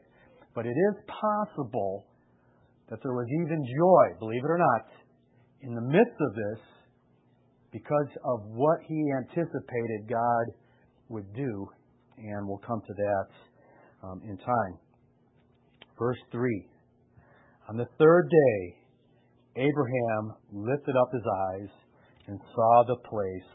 but 0.53 0.65
it 0.65 0.75
is 0.75 0.95
possible 1.07 2.07
that 2.89 2.99
there 3.03 3.15
was 3.15 3.27
even 3.43 3.63
joy, 3.63 4.19
believe 4.19 4.43
it 4.43 4.51
or 4.51 4.59
not, 4.59 4.83
in 5.63 5.75
the 5.75 5.87
midst 5.87 6.19
of 6.19 6.35
this 6.35 6.61
because 7.71 8.11
of 8.27 8.43
what 8.51 8.79
he 8.83 8.99
anticipated 9.15 10.11
God 10.11 10.45
would 11.07 11.31
do. 11.33 11.67
And 12.17 12.47
we'll 12.47 12.61
come 12.67 12.81
to 12.85 12.93
that 12.93 13.27
um, 14.03 14.21
in 14.27 14.35
time. 14.37 14.75
Verse 16.01 16.17
3 16.31 16.65
On 17.69 17.77
the 17.77 17.85
third 17.99 18.27
day, 18.27 18.75
Abraham 19.55 20.33
lifted 20.51 20.95
up 20.97 21.09
his 21.13 21.21
eyes 21.21 21.69
and 22.25 22.39
saw 22.55 22.83
the 22.87 22.95
place 23.07 23.51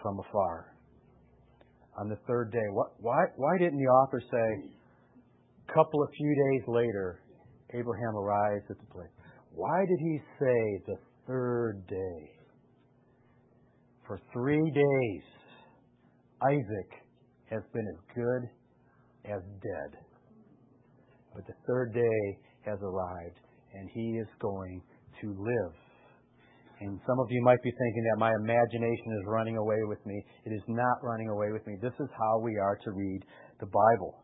from 0.00 0.18
afar. 0.18 0.72
On 1.98 2.08
the 2.08 2.16
third 2.26 2.50
day, 2.52 2.64
why, 2.72 3.26
why 3.36 3.58
didn't 3.58 3.78
the 3.78 3.84
author 3.84 4.18
say, 4.18 4.70
a 5.68 5.72
couple 5.74 6.02
of 6.02 6.08
few 6.16 6.34
days 6.34 6.68
later, 6.68 7.20
Abraham 7.74 8.16
arrives 8.16 8.64
at 8.70 8.78
the 8.78 8.86
place? 8.86 9.10
Why 9.52 9.84
did 9.86 9.98
he 9.98 10.18
say 10.38 10.82
the 10.86 10.96
third 11.26 11.86
day? 11.86 12.30
For 14.06 14.18
three 14.32 14.70
days, 14.70 15.22
Isaac 16.48 16.90
has 17.50 17.62
been 17.74 17.86
as 17.92 18.14
good 18.16 18.48
as 19.34 19.42
dead. 19.60 20.07
But 21.38 21.46
the 21.46 21.54
third 21.70 21.94
day 21.94 22.20
has 22.66 22.82
arrived, 22.82 23.38
and 23.70 23.86
he 23.94 24.18
is 24.18 24.26
going 24.42 24.82
to 25.22 25.26
live. 25.38 25.74
And 26.82 26.98
some 27.06 27.18
of 27.22 27.30
you 27.30 27.38
might 27.46 27.62
be 27.62 27.70
thinking 27.70 28.04
that 28.10 28.18
my 28.18 28.34
imagination 28.42 29.08
is 29.22 29.30
running 29.30 29.56
away 29.56 29.78
with 29.86 30.02
me. 30.02 30.18
It 30.46 30.50
is 30.50 30.66
not 30.66 30.98
running 31.06 31.30
away 31.30 31.54
with 31.54 31.64
me. 31.64 31.78
This 31.78 31.94
is 32.02 32.10
how 32.18 32.42
we 32.42 32.58
are 32.58 32.74
to 32.74 32.90
read 32.90 33.22
the 33.62 33.70
Bible. 33.70 34.18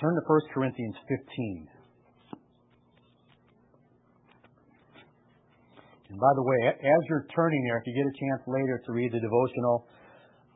Turn 0.00 0.16
to 0.16 0.24
1 0.24 0.40
Corinthians 0.56 0.96
15. 1.28 1.68
And 6.08 6.16
by 6.16 6.32
the 6.40 6.42
way, 6.42 6.72
as 6.72 7.02
you're 7.10 7.26
turning 7.36 7.64
there, 7.68 7.76
if 7.76 7.84
you 7.84 7.92
get 8.00 8.08
a 8.08 8.16
chance 8.16 8.48
later 8.48 8.80
to 8.80 8.92
read 8.92 9.12
the 9.12 9.20
devotional, 9.20 9.84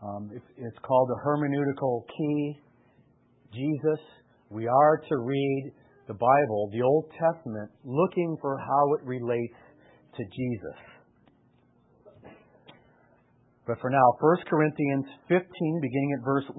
um, 0.01 0.31
it's, 0.33 0.49
it's 0.57 0.79
called 0.81 1.13
the 1.13 1.21
hermeneutical 1.29 2.09
key. 2.09 2.57
Jesus. 3.53 4.01
We 4.49 4.67
are 4.67 4.97
to 4.97 5.17
read 5.19 5.73
the 6.11 6.19
Bible, 6.19 6.67
the 6.75 6.83
Old 6.83 7.07
Testament, 7.15 7.71
looking 7.87 8.35
for 8.43 8.59
how 8.59 8.85
it 8.99 9.07
relates 9.07 9.55
to 10.19 10.27
Jesus. 10.27 10.79
But 13.63 13.79
for 13.79 13.95
now, 13.95 14.09
1 14.19 14.51
Corinthians 14.51 15.07
15, 15.31 15.47
beginning 15.47 16.13
at 16.19 16.27
verse 16.27 16.51
1, 16.51 16.59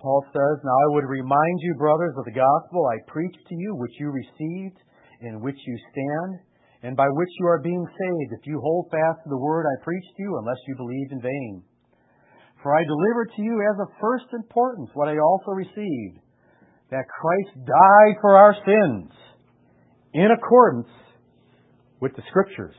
Paul 0.00 0.24
says, 0.32 0.56
Now 0.64 0.72
I 0.72 0.92
would 0.96 1.04
remind 1.04 1.56
you, 1.60 1.76
brothers, 1.76 2.16
of 2.16 2.24
the 2.24 2.40
gospel 2.40 2.80
I 2.88 3.12
preached 3.12 3.44
to 3.44 3.56
you, 3.60 3.76
which 3.76 3.92
you 4.00 4.08
received, 4.08 4.80
in 5.20 5.44
which 5.44 5.60
you 5.60 5.76
stand, 5.92 6.40
and 6.80 6.96
by 6.96 7.12
which 7.12 7.32
you 7.44 7.44
are 7.44 7.60
being 7.60 7.84
saved, 7.84 8.40
if 8.40 8.48
you 8.48 8.56
hold 8.56 8.88
fast 8.88 9.20
to 9.20 9.28
the 9.28 9.44
word 9.44 9.68
I 9.68 9.84
preached 9.84 10.16
to 10.16 10.22
you, 10.24 10.40
unless 10.40 10.64
you 10.64 10.80
believed 10.80 11.12
in 11.12 11.20
vain. 11.20 11.62
For 12.64 12.72
I 12.72 12.88
delivered 12.88 13.36
to 13.36 13.42
you 13.42 13.60
as 13.68 13.84
of 13.84 14.00
first 14.00 14.32
importance 14.32 14.88
what 14.96 15.12
I 15.12 15.20
also 15.20 15.52
received, 15.52 16.24
that 16.90 17.04
Christ 17.08 17.66
died 17.66 18.16
for 18.20 18.36
our 18.36 18.54
sins, 18.66 19.12
in 20.12 20.28
accordance 20.30 20.88
with 22.00 22.14
the 22.16 22.22
Scriptures, 22.28 22.74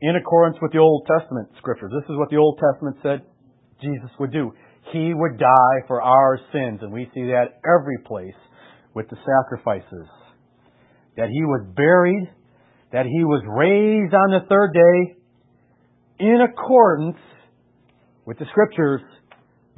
in 0.00 0.14
accordance 0.14 0.58
with 0.62 0.72
the 0.72 0.78
Old 0.78 1.06
Testament 1.06 1.48
Scriptures. 1.58 1.90
This 1.92 2.08
is 2.08 2.16
what 2.16 2.30
the 2.30 2.36
Old 2.36 2.60
Testament 2.62 2.96
said 3.02 3.22
Jesus 3.82 4.10
would 4.20 4.32
do. 4.32 4.52
He 4.92 5.12
would 5.12 5.38
die 5.38 5.78
for 5.86 6.00
our 6.00 6.38
sins, 6.52 6.80
and 6.82 6.92
we 6.92 7.10
see 7.14 7.22
that 7.22 7.58
every 7.66 7.98
place 8.06 8.38
with 8.94 9.08
the 9.10 9.16
sacrifices. 9.16 10.06
That 11.16 11.28
he 11.28 11.44
was 11.44 11.66
buried, 11.74 12.30
that 12.92 13.06
he 13.06 13.24
was 13.24 13.42
raised 13.44 14.14
on 14.14 14.30
the 14.30 14.46
third 14.48 14.72
day 14.72 15.16
in 16.20 16.40
accordance 16.40 17.18
with 18.24 18.38
the 18.38 18.46
Scriptures, 18.50 19.00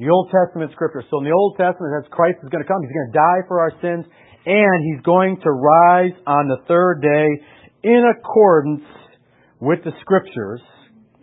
the 0.01 0.09
Old 0.09 0.33
Testament 0.33 0.73
Scriptures. 0.73 1.05
So 1.13 1.21
in 1.21 1.29
the 1.29 1.37
Old 1.37 1.61
Testament, 1.61 1.93
as 2.01 2.09
Christ 2.09 2.41
is 2.41 2.49
going 2.49 2.65
to 2.65 2.69
come, 2.69 2.81
he's 2.81 2.97
going 2.97 3.13
to 3.13 3.19
die 3.21 3.41
for 3.45 3.61
our 3.61 3.73
sins, 3.85 4.09
and 4.49 4.77
he's 4.81 5.05
going 5.05 5.37
to 5.45 5.51
rise 5.53 6.17
on 6.27 6.49
the 6.49 6.57
third 6.65 7.05
day 7.05 7.29
in 7.85 8.09
accordance 8.09 8.89
with 9.61 9.85
the 9.85 9.93
scriptures. 10.01 10.65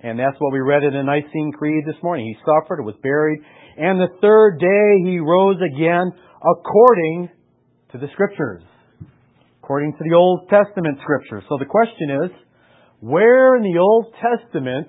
And 0.05 0.19
that's 0.21 0.37
what 0.37 0.53
we 0.53 0.61
read 0.61 0.85
in 0.85 0.93
the 0.93 1.01
Nicene 1.01 1.51
Creed 1.57 1.89
this 1.89 1.97
morning. 2.05 2.29
He 2.29 2.37
suffered, 2.45 2.85
was 2.85 2.93
buried, 3.01 3.41
and 3.81 3.97
the 3.97 4.13
third 4.21 4.61
day 4.61 5.09
he 5.09 5.17
rose 5.17 5.57
again 5.57 6.13
according 6.45 7.29
to 7.93 7.97
the 7.97 8.07
scriptures. 8.13 8.61
According 9.63 9.93
to 9.93 10.03
the 10.05 10.13
Old 10.13 10.49
Testament 10.53 10.99
scriptures. 11.01 11.43
So 11.49 11.57
the 11.57 11.65
question 11.65 12.29
is, 12.29 12.31
where 13.01 13.57
in 13.57 13.63
the 13.63 13.81
Old 13.81 14.13
Testament 14.21 14.87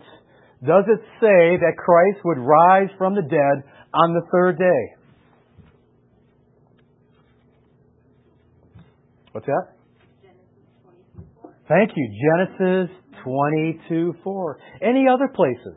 does 0.60 0.84
it 0.88 1.00
say 1.20 1.56
that 1.56 1.78
Christ 1.78 2.18
would 2.24 2.38
rise 2.38 2.90
from 2.98 3.14
the 3.14 3.22
dead 3.22 3.64
on 3.94 4.14
the 4.14 4.22
third 4.32 4.58
day? 4.58 4.94
What's 9.32 9.46
that? 9.46 9.78
Thank 11.68 11.90
you. 11.94 12.46
Genesis 12.58 12.96
22 13.24 14.14
4. 14.24 14.58
Any 14.82 15.06
other 15.08 15.28
places? 15.28 15.76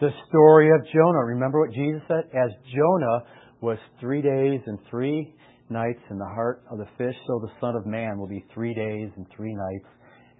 the 0.00 0.10
story 0.28 0.70
of 0.70 0.86
Jonah. 0.92 1.24
Remember 1.24 1.60
what 1.60 1.72
Jesus 1.72 2.02
said? 2.06 2.24
As 2.34 2.50
Jonah 2.74 3.24
was 3.60 3.78
three 4.00 4.22
days 4.22 4.60
and 4.66 4.78
three 4.90 5.34
nights 5.70 6.00
in 6.10 6.18
the 6.18 6.24
heart 6.24 6.62
of 6.70 6.78
the 6.78 6.88
fish, 6.96 7.14
so 7.26 7.38
the 7.40 7.52
Son 7.60 7.76
of 7.76 7.86
Man 7.86 8.18
will 8.18 8.28
be 8.28 8.44
three 8.54 8.74
days 8.74 9.10
and 9.16 9.26
three 9.34 9.54
nights 9.54 9.86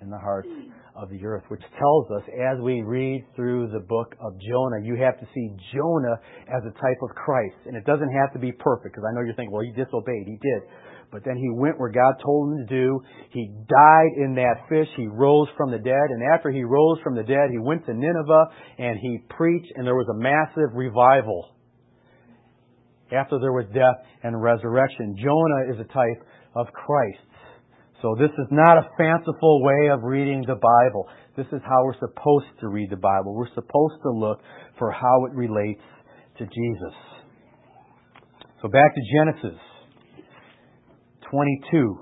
in 0.00 0.10
the 0.10 0.18
hearts 0.18 0.48
of 0.94 1.10
the 1.10 1.24
earth, 1.24 1.42
which 1.48 1.62
tells 1.78 2.10
us 2.10 2.22
as 2.30 2.58
we 2.62 2.82
read 2.82 3.24
through 3.34 3.68
the 3.68 3.80
book 3.80 4.14
of 4.20 4.32
Jonah, 4.38 4.82
you 4.82 4.94
have 4.94 5.18
to 5.18 5.26
see 5.34 5.50
Jonah 5.74 6.18
as 6.46 6.62
a 6.62 6.70
type 6.70 7.00
of 7.02 7.16
Christ. 7.16 7.56
And 7.66 7.76
it 7.76 7.84
doesn't 7.84 8.12
have 8.12 8.32
to 8.32 8.38
be 8.38 8.52
perfect, 8.52 8.94
because 8.94 9.04
I 9.08 9.14
know 9.14 9.24
you're 9.24 9.34
thinking, 9.34 9.52
well, 9.52 9.66
he 9.66 9.72
disobeyed. 9.72 10.26
He 10.26 10.38
did. 10.38 10.62
But 11.10 11.24
then 11.24 11.36
he 11.36 11.50
went 11.50 11.80
where 11.80 11.90
God 11.90 12.14
told 12.22 12.52
him 12.52 12.66
to 12.66 12.74
do. 12.74 13.00
He 13.30 13.48
died 13.68 14.12
in 14.18 14.34
that 14.36 14.68
fish. 14.68 14.88
He 14.96 15.08
rose 15.08 15.48
from 15.56 15.70
the 15.70 15.78
dead. 15.78 16.08
And 16.10 16.22
after 16.34 16.50
he 16.50 16.62
rose 16.62 16.98
from 17.02 17.16
the 17.16 17.22
dead, 17.22 17.50
he 17.50 17.58
went 17.58 17.86
to 17.86 17.94
Nineveh 17.94 18.46
and 18.78 18.98
he 19.00 19.18
preached, 19.30 19.72
and 19.76 19.86
there 19.86 19.96
was 19.96 20.08
a 20.10 20.18
massive 20.18 20.74
revival 20.74 21.48
after 23.12 23.38
there 23.40 23.52
was 23.52 23.66
death 23.74 24.04
and 24.22 24.40
resurrection. 24.40 25.16
Jonah 25.16 25.72
is 25.72 25.80
a 25.80 25.92
type 25.92 26.22
of 26.54 26.66
Christ. 26.72 27.28
So 28.02 28.14
this 28.18 28.30
is 28.30 28.46
not 28.50 28.78
a 28.78 28.88
fanciful 28.96 29.62
way 29.62 29.88
of 29.90 30.02
reading 30.02 30.44
the 30.46 30.54
Bible. 30.54 31.08
This 31.36 31.46
is 31.52 31.60
how 31.64 31.84
we're 31.84 31.98
supposed 31.98 32.46
to 32.60 32.68
read 32.68 32.90
the 32.90 32.96
Bible. 32.96 33.34
We're 33.34 33.48
supposed 33.54 34.02
to 34.02 34.10
look 34.10 34.40
for 34.78 34.92
how 34.92 35.26
it 35.26 35.34
relates 35.34 35.82
to 36.38 36.44
Jesus. 36.44 36.94
So 38.62 38.68
back 38.68 38.94
to 38.94 39.00
Genesis 39.16 39.60
22. 41.30 41.98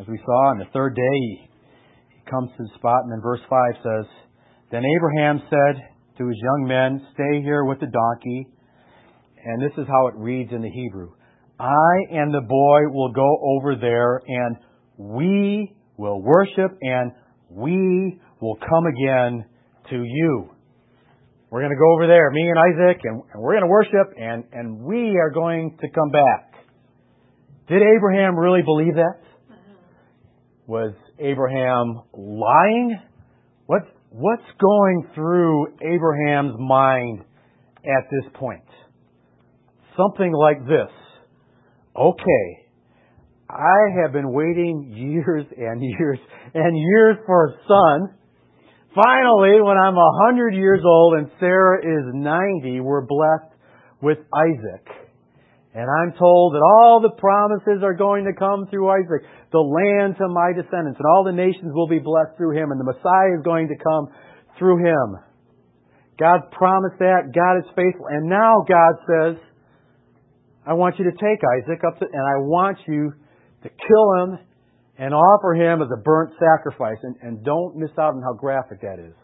As 0.00 0.06
we 0.08 0.18
saw 0.24 0.50
on 0.50 0.58
the 0.58 0.66
third 0.72 0.96
day, 0.96 1.48
he 2.10 2.30
comes 2.30 2.50
to 2.56 2.62
the 2.64 2.70
spot, 2.74 3.04
and 3.04 3.12
then 3.12 3.20
verse 3.22 3.42
5 3.48 3.74
says, 3.82 4.06
Then 4.72 4.82
Abraham 4.84 5.42
said 5.50 5.82
to 6.18 6.26
his 6.26 6.38
young 6.42 6.66
men, 6.66 7.06
Stay 7.14 7.42
here 7.42 7.64
with 7.64 7.80
the 7.80 7.86
donkey. 7.86 8.48
And 9.44 9.62
this 9.62 9.72
is 9.76 9.86
how 9.86 10.06
it 10.08 10.14
reads 10.16 10.52
in 10.52 10.62
the 10.62 10.70
Hebrew. 10.70 11.12
I 11.60 11.92
and 12.10 12.32
the 12.32 12.40
boy 12.40 12.92
will 12.92 13.12
go 13.12 13.38
over 13.42 13.76
there 13.76 14.20
and 14.26 14.56
we 14.96 15.72
will 15.96 16.20
worship 16.20 16.76
and 16.80 17.12
we 17.50 18.20
will 18.40 18.56
come 18.56 18.86
again 18.86 19.44
to 19.90 20.02
you. 20.02 20.50
We're 21.50 21.60
going 21.60 21.70
to 21.72 21.78
go 21.78 21.92
over 21.92 22.08
there, 22.08 22.30
me 22.30 22.48
and 22.48 22.58
Isaac, 22.58 23.00
and, 23.04 23.22
we're 23.36 23.52
going 23.52 23.62
to 23.62 23.68
worship 23.68 24.14
and, 24.18 24.44
and 24.52 24.82
we 24.82 25.16
are 25.16 25.30
going 25.30 25.76
to 25.80 25.88
come 25.88 26.10
back. 26.10 26.54
Did 27.68 27.82
Abraham 27.96 28.36
really 28.36 28.62
believe 28.62 28.94
that? 28.94 29.20
Was 30.66 30.94
Abraham 31.20 32.02
lying? 32.12 32.98
What, 33.66 33.82
what's 34.10 34.42
going 34.58 35.06
through 35.14 35.74
Abraham's 35.82 36.56
mind 36.58 37.20
at 37.84 38.10
this 38.10 38.32
point? 38.34 38.64
Something 39.96 40.32
like 40.32 40.66
this 40.66 40.90
okay, 41.96 42.66
I 43.48 44.02
have 44.02 44.12
been 44.12 44.32
waiting 44.32 44.92
years 44.96 45.46
and 45.56 45.82
years 45.82 46.18
and 46.54 46.76
years 46.76 47.16
for 47.26 47.46
a 47.46 47.52
son. 47.68 48.18
Finally, 48.94 49.60
when 49.62 49.76
I'm 49.76 49.96
a 49.96 50.12
hundred 50.26 50.54
years 50.54 50.80
old 50.84 51.14
and 51.14 51.30
Sarah 51.40 51.78
is 51.78 52.14
90, 52.14 52.80
we're 52.80 53.06
blessed 53.06 53.54
with 54.00 54.18
Isaac. 54.34 54.86
And 55.74 55.90
I'm 55.90 56.16
told 56.16 56.54
that 56.54 56.62
all 56.62 57.00
the 57.02 57.18
promises 57.18 57.82
are 57.82 57.94
going 57.94 58.24
to 58.26 58.32
come 58.38 58.68
through 58.70 58.90
Isaac. 58.90 59.26
The 59.50 59.58
land 59.58 60.14
to 60.18 60.28
my 60.28 60.54
descendants 60.54 60.98
and 61.02 61.06
all 61.06 61.24
the 61.24 61.34
nations 61.34 61.74
will 61.74 61.88
be 61.88 61.98
blessed 61.98 62.36
through 62.36 62.56
him 62.56 62.70
and 62.70 62.78
the 62.78 62.86
Messiah 62.86 63.34
is 63.38 63.42
going 63.44 63.66
to 63.68 63.74
come 63.82 64.06
through 64.56 64.86
him. 64.86 65.18
God 66.18 66.50
promised 66.52 66.98
that. 67.00 67.34
God 67.34 67.58
is 67.58 67.66
faithful. 67.74 68.06
And 68.06 68.30
now 68.30 68.62
God 68.68 68.94
says, 69.02 69.34
I 70.66 70.72
want 70.72 70.98
you 70.98 71.04
to 71.04 71.12
take 71.12 71.40
Isaac 71.60 71.84
up 71.86 71.98
to, 71.98 72.06
and 72.06 72.24
I 72.24 72.40
want 72.40 72.78
you 72.88 73.12
to 73.62 73.68
kill 73.68 74.06
him 74.22 74.38
and 74.96 75.12
offer 75.12 75.54
him 75.54 75.82
as 75.82 75.88
a 75.92 76.00
burnt 76.00 76.32
sacrifice. 76.38 76.96
And, 77.02 77.16
and 77.20 77.44
don't 77.44 77.76
miss 77.76 77.90
out 77.98 78.14
on 78.14 78.22
how 78.22 78.32
graphic 78.32 78.80
that 78.80 78.98
is. 78.98 79.14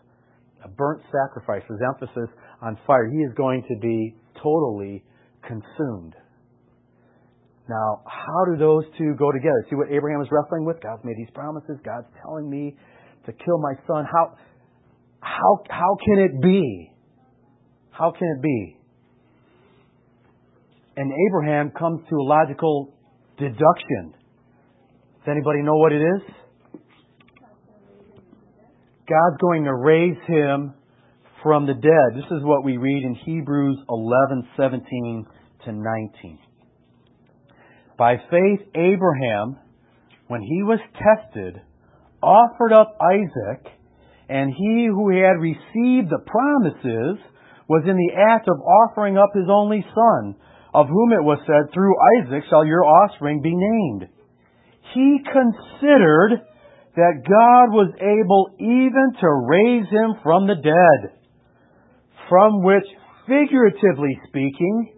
A 0.64 0.68
burnt 0.68 1.02
sacrifice. 1.08 1.62
His 1.68 1.80
emphasis 1.80 2.28
on 2.60 2.76
fire. 2.86 3.08
He 3.08 3.18
is 3.18 3.32
going 3.34 3.62
to 3.68 3.76
be 3.80 4.14
totally 4.42 5.02
consumed. 5.46 6.14
Now, 7.68 8.02
how 8.04 8.44
do 8.50 8.58
those 8.58 8.84
two 8.98 9.14
go 9.14 9.30
together? 9.30 9.64
See 9.70 9.76
what 9.76 9.88
Abraham 9.90 10.20
is 10.20 10.28
wrestling 10.30 10.66
with? 10.66 10.82
God's 10.82 11.04
made 11.04 11.16
these 11.16 11.30
promises. 11.32 11.78
God's 11.84 12.08
telling 12.20 12.50
me 12.50 12.76
to 13.26 13.32
kill 13.32 13.58
my 13.58 13.74
son. 13.86 14.04
How, 14.10 14.36
how, 15.20 15.62
how 15.70 15.96
can 16.04 16.18
it 16.18 16.42
be? 16.42 16.92
How 17.90 18.10
can 18.10 18.26
it 18.36 18.42
be? 18.42 18.79
And 21.00 21.10
Abraham 21.28 21.70
comes 21.70 22.02
to 22.10 22.14
a 22.14 22.22
logical 22.22 22.92
deduction. 23.38 24.12
Does 24.12 25.28
anybody 25.28 25.62
know 25.62 25.76
what 25.76 25.92
it 25.92 26.02
is? 26.02 26.20
God's 29.08 29.40
going 29.40 29.64
to 29.64 29.74
raise 29.74 30.18
him 30.26 30.74
from 31.42 31.64
the 31.64 31.72
dead. 31.72 32.16
This 32.16 32.30
is 32.30 32.44
what 32.44 32.66
we 32.66 32.76
read 32.76 33.02
in 33.02 33.14
Hebrews 33.14 33.78
11:17 33.88 35.24
to 35.64 35.72
19. 35.72 36.38
By 37.96 38.16
faith, 38.30 38.60
Abraham, 38.74 39.56
when 40.28 40.42
he 40.42 40.62
was 40.62 40.80
tested, 40.98 41.62
offered 42.22 42.74
up 42.74 42.98
Isaac, 43.00 43.72
and 44.28 44.52
he 44.52 44.84
who 44.84 45.08
had 45.08 45.40
received 45.40 46.10
the 46.10 46.22
promises 46.26 47.24
was 47.68 47.84
in 47.86 47.96
the 47.96 48.12
act 48.20 48.48
of 48.50 48.60
offering 48.60 49.16
up 49.16 49.30
his 49.34 49.48
only 49.48 49.82
son, 49.94 50.34
of 50.72 50.86
whom 50.88 51.12
it 51.12 51.24
was 51.24 51.38
said, 51.46 51.72
Through 51.72 51.94
Isaac 52.20 52.44
shall 52.48 52.64
your 52.64 52.84
offspring 52.84 53.42
be 53.42 53.54
named. 53.54 54.08
He 54.94 55.18
considered 55.24 56.42
that 56.96 57.22
God 57.22 57.70
was 57.70 57.92
able 58.00 58.50
even 58.58 59.14
to 59.20 59.28
raise 59.46 59.88
him 59.90 60.20
from 60.22 60.46
the 60.46 60.56
dead, 60.56 61.14
from 62.28 62.62
which, 62.64 62.86
figuratively 63.26 64.18
speaking, 64.28 64.92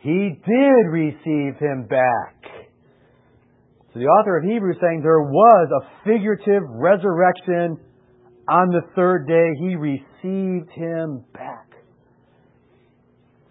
he 0.00 0.36
did 0.44 0.84
receive 0.90 1.56
him 1.58 1.86
back. 1.88 2.36
So 3.92 4.00
the 4.00 4.06
author 4.06 4.38
of 4.38 4.44
Hebrews 4.44 4.76
saying 4.80 5.00
there 5.02 5.22
was 5.22 5.68
a 5.70 6.04
figurative 6.04 6.62
resurrection 6.68 7.78
on 8.48 8.68
the 8.68 8.82
third 8.96 9.26
day. 9.26 9.48
He 9.60 9.76
received 9.76 10.70
him 10.70 11.24
back. 11.32 11.70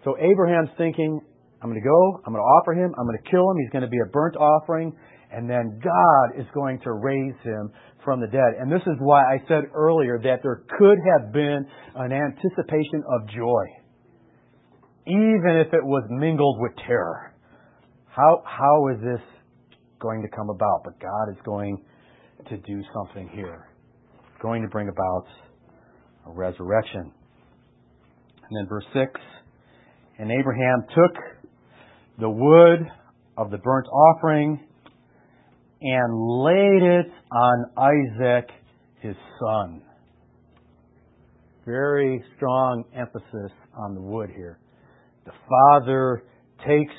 So 0.04 0.16
Abraham's 0.18 0.68
thinking, 0.76 1.20
I'm 1.64 1.70
going 1.70 1.80
to 1.80 1.88
go, 1.88 2.20
I'm 2.26 2.32
going 2.36 2.44
to 2.44 2.52
offer 2.60 2.74
him, 2.76 2.92
I'm 2.98 3.06
going 3.08 3.16
to 3.16 3.30
kill 3.30 3.48
him, 3.50 3.56
he's 3.56 3.72
going 3.72 3.88
to 3.88 3.88
be 3.88 4.04
a 4.04 4.10
burnt 4.12 4.36
offering, 4.36 4.92
and 5.32 5.48
then 5.48 5.80
God 5.82 6.38
is 6.38 6.44
going 6.52 6.78
to 6.84 6.92
raise 6.92 7.40
him 7.42 7.72
from 8.04 8.20
the 8.20 8.28
dead. 8.28 8.60
And 8.60 8.70
this 8.70 8.84
is 8.84 9.00
why 9.00 9.24
I 9.24 9.40
said 9.48 9.64
earlier 9.72 10.20
that 10.22 10.44
there 10.44 10.62
could 10.76 10.98
have 11.08 11.32
been 11.32 11.64
an 11.96 12.12
anticipation 12.12 13.02
of 13.08 13.26
joy 13.32 13.64
even 15.06 15.62
if 15.66 15.72
it 15.72 15.84
was 15.84 16.04
mingled 16.08 16.58
with 16.60 16.72
terror. 16.86 17.34
How, 18.08 18.42
how 18.46 18.88
is 18.88 19.00
this 19.00 19.20
going 20.00 20.22
to 20.22 20.28
come 20.34 20.48
about? 20.48 20.82
But 20.84 20.98
God 21.00 21.30
is 21.30 21.38
going 21.44 21.82
to 22.48 22.56
do 22.56 22.82
something 22.94 23.28
here, 23.34 23.68
going 24.40 24.62
to 24.62 24.68
bring 24.68 24.88
about 24.88 25.26
a 26.26 26.32
resurrection. 26.32 27.12
And 28.48 28.56
then 28.56 28.66
verse 28.68 28.84
6 28.94 29.20
And 30.18 30.30
Abraham 30.30 30.84
took 30.94 31.14
the 32.18 32.28
wood 32.30 32.90
of 33.36 33.50
the 33.50 33.58
burnt 33.58 33.86
offering 33.88 34.60
and 35.80 36.44
laid 36.44 36.82
it 36.82 37.12
on 37.32 37.64
Isaac, 37.76 38.48
his 39.00 39.16
son. 39.40 39.82
Very 41.66 42.22
strong 42.36 42.84
emphasis 42.94 43.52
on 43.76 43.94
the 43.94 44.00
wood 44.00 44.30
here 44.34 44.58
the 45.24 45.32
father 45.48 46.24
takes 46.66 46.92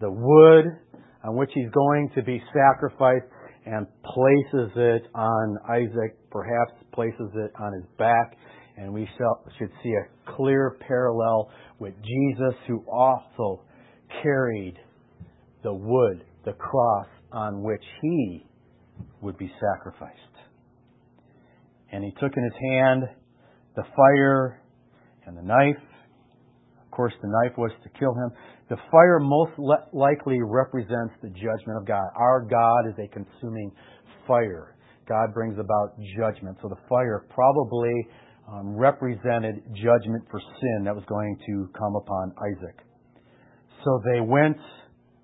the, 0.00 0.10
wood 0.10 0.64
on 1.24 1.36
which 1.36 1.50
he's 1.54 1.70
going 1.70 2.10
to 2.14 2.22
be 2.22 2.42
sacrificed 2.52 3.26
and 3.66 3.86
places 4.04 4.70
it 4.76 5.02
on 5.14 5.56
Isaac, 5.70 6.16
perhaps 6.30 6.72
places 6.92 7.30
it 7.34 7.52
on 7.58 7.72
his 7.72 7.84
back, 7.98 8.36
and 8.76 8.92
we 8.92 9.08
shall, 9.16 9.42
should 9.58 9.70
see 9.82 9.90
a 9.90 10.32
clear 10.36 10.76
parallel 10.86 11.50
with 11.78 11.94
Jesus 12.02 12.54
who 12.66 12.84
also 12.90 13.62
carried 14.22 14.76
the 15.62 15.72
wood, 15.72 16.24
the 16.44 16.52
cross 16.52 17.06
on 17.32 17.62
which 17.62 17.82
he 18.02 18.46
would 19.20 19.36
be 19.38 19.50
sacrificed. 19.60 20.18
And 21.92 22.04
he 22.04 22.10
took 22.20 22.36
in 22.36 22.44
his 22.44 22.52
hand 22.72 23.04
the 23.76 23.84
fire 23.96 24.60
and 25.26 25.36
the 25.36 25.42
knife, 25.42 25.82
Of 26.84 26.90
course, 26.90 27.14
the 27.22 27.28
knife 27.28 27.56
was 27.56 27.72
to 27.82 27.88
kill 27.98 28.14
him. 28.14 28.30
The 28.68 28.76
fire 28.90 29.18
most 29.20 29.58
le- 29.58 29.86
likely 29.92 30.38
represents 30.42 31.14
the 31.22 31.28
judgment 31.30 31.78
of 31.78 31.86
God. 31.86 32.04
Our 32.16 32.42
God 32.42 32.88
is 32.88 32.94
a 32.98 33.08
consuming 33.08 33.72
fire. 34.26 34.76
God 35.08 35.34
brings 35.34 35.58
about 35.58 35.98
judgment. 36.16 36.58
So 36.62 36.68
the 36.68 36.80
fire 36.88 37.26
probably 37.30 38.08
um, 38.48 38.76
represented 38.76 39.62
judgment 39.74 40.24
for 40.30 40.40
sin 40.40 40.84
that 40.84 40.94
was 40.94 41.04
going 41.08 41.38
to 41.46 41.68
come 41.76 41.96
upon 41.96 42.32
Isaac. 42.52 42.84
So 43.84 44.02
they 44.04 44.20
went, 44.20 44.56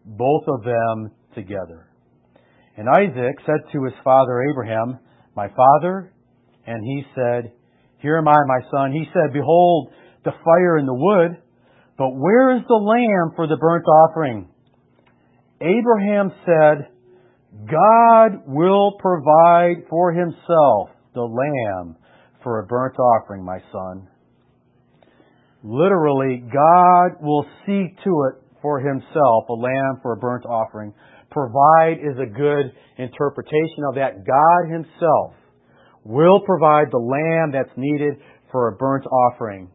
both 0.05 0.45
of 0.47 0.65
them, 0.65 1.13
together. 1.35 1.89
And 2.77 2.89
Isaac 2.89 3.37
said 3.47 3.73
to 3.73 3.85
his 3.85 3.95
father 4.05 4.43
Abraham, 4.51 4.99
My 5.37 5.49
father? 5.49 6.13
And 6.67 6.85
he 6.85 7.05
said, 7.15 7.53
Here 7.99 8.19
am 8.19 8.29
I, 8.29 8.39
my 8.47 8.61
son. 8.71 8.93
He 8.93 9.05
said, 9.13 9.33
Behold, 9.33 9.93
the 10.25 10.33
fire 10.45 10.77
and 10.77 10.87
the 10.87 10.95
wood, 10.95 11.39
but 11.97 12.11
where 12.11 12.57
is 12.57 12.63
the 12.69 12.75
lamb 12.75 13.35
for 13.37 13.47
the 13.47 13.57
burnt 13.57 13.85
offering? 13.87 14.49
Abraham 15.61 16.33
said, 16.47 16.89
God 17.71 18.43
will 18.47 18.93
provide 18.99 19.89
for 19.89 20.13
himself 20.13 20.91
the 21.15 21.23
lamb 21.23 21.97
for 22.43 22.61
a 22.61 22.67
burnt 22.67 22.99
offering, 22.99 23.45
my 23.45 23.59
son. 23.73 24.09
Literally, 25.63 26.43
God 26.51 27.21
will 27.21 27.45
see 27.67 27.95
to 28.05 28.25
it 28.31 28.50
for 28.63 28.81
himself 28.81 29.49
a 29.49 29.53
lamb 29.53 30.01
for 30.03 30.13
a 30.13 30.17
burnt 30.17 30.45
offering. 30.47 30.93
Provide 31.31 31.99
is 32.01 32.19
a 32.19 32.27
good 32.27 32.73
interpretation 32.99 33.85
of 33.89 33.95
that. 33.95 34.25
God 34.27 34.73
himself 34.73 35.35
will 36.05 36.41
provide 36.41 36.89
the 36.91 36.99
lamb 36.99 37.53
that's 37.53 37.77
needed 37.77 38.15
for 38.51 38.69
a 38.69 38.77
burnt 38.77 39.07
offering. 39.07 39.71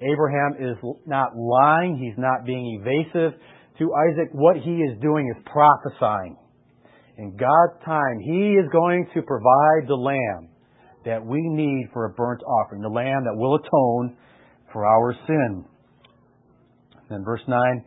Abraham 0.00 0.54
is 0.60 0.76
not 1.06 1.36
lying. 1.36 1.98
He's 1.98 2.18
not 2.18 2.44
being 2.44 2.80
evasive 2.80 3.38
to 3.78 3.94
Isaac. 4.10 4.28
What 4.32 4.56
he 4.56 4.82
is 4.82 5.00
doing 5.00 5.32
is 5.34 5.42
prophesying. 5.46 6.36
In 7.16 7.36
God's 7.36 7.84
time, 7.84 8.20
he 8.20 8.54
is 8.54 8.70
going 8.70 9.08
to 9.14 9.22
provide 9.22 9.88
the 9.88 9.94
lamb 9.94 10.50
that 11.04 11.24
we 11.24 11.40
need 11.40 11.88
for 11.92 12.04
a 12.04 12.10
burnt 12.10 12.42
offering, 12.42 12.82
the 12.82 12.88
lamb 12.88 13.24
that 13.24 13.34
will 13.34 13.56
atone 13.56 14.16
for 14.72 14.86
our 14.86 15.16
sin. 15.26 15.64
Then 17.10 17.24
verse 17.24 17.40
9, 17.48 17.84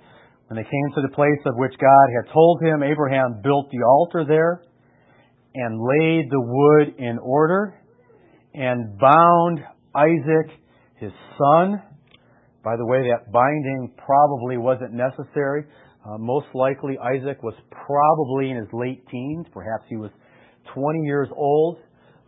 when 0.52 0.62
they 0.62 0.70
came 0.70 0.92
to 0.96 1.02
the 1.08 1.16
place 1.16 1.40
of 1.46 1.56
which 1.56 1.72
God 1.80 2.08
had 2.14 2.34
told 2.34 2.62
him, 2.62 2.84
Abraham 2.84 3.40
built 3.42 3.72
the 3.72 3.86
altar 3.88 4.26
there 4.28 4.62
and 5.56 5.80
laid 5.80 6.30
the 6.30 6.42
wood 6.42 6.94
in 6.98 7.18
order 7.20 7.74
and 8.54 9.00
bound 9.00 9.60
Isaac, 9.96 10.52
his 10.98 11.14
son, 11.38 11.82
by 12.66 12.76
the 12.76 12.86
way, 12.86 13.00
that 13.00 13.32
binding 13.32 13.94
probably 13.96 14.58
wasn't 14.58 14.92
necessary. 14.92 15.64
Uh, 16.06 16.18
most 16.18 16.48
likely, 16.54 16.98
Isaac 17.00 17.42
was 17.44 17.56
probably 17.72 18.52
in 18.52 18.58
his 18.58 18.68
late 18.74 19.08
teens. 19.10 19.46
Perhaps 19.54 19.86
he 19.88 19.96
was 19.96 20.12
20 20.76 21.00
years 21.06 21.30
old. 21.34 21.78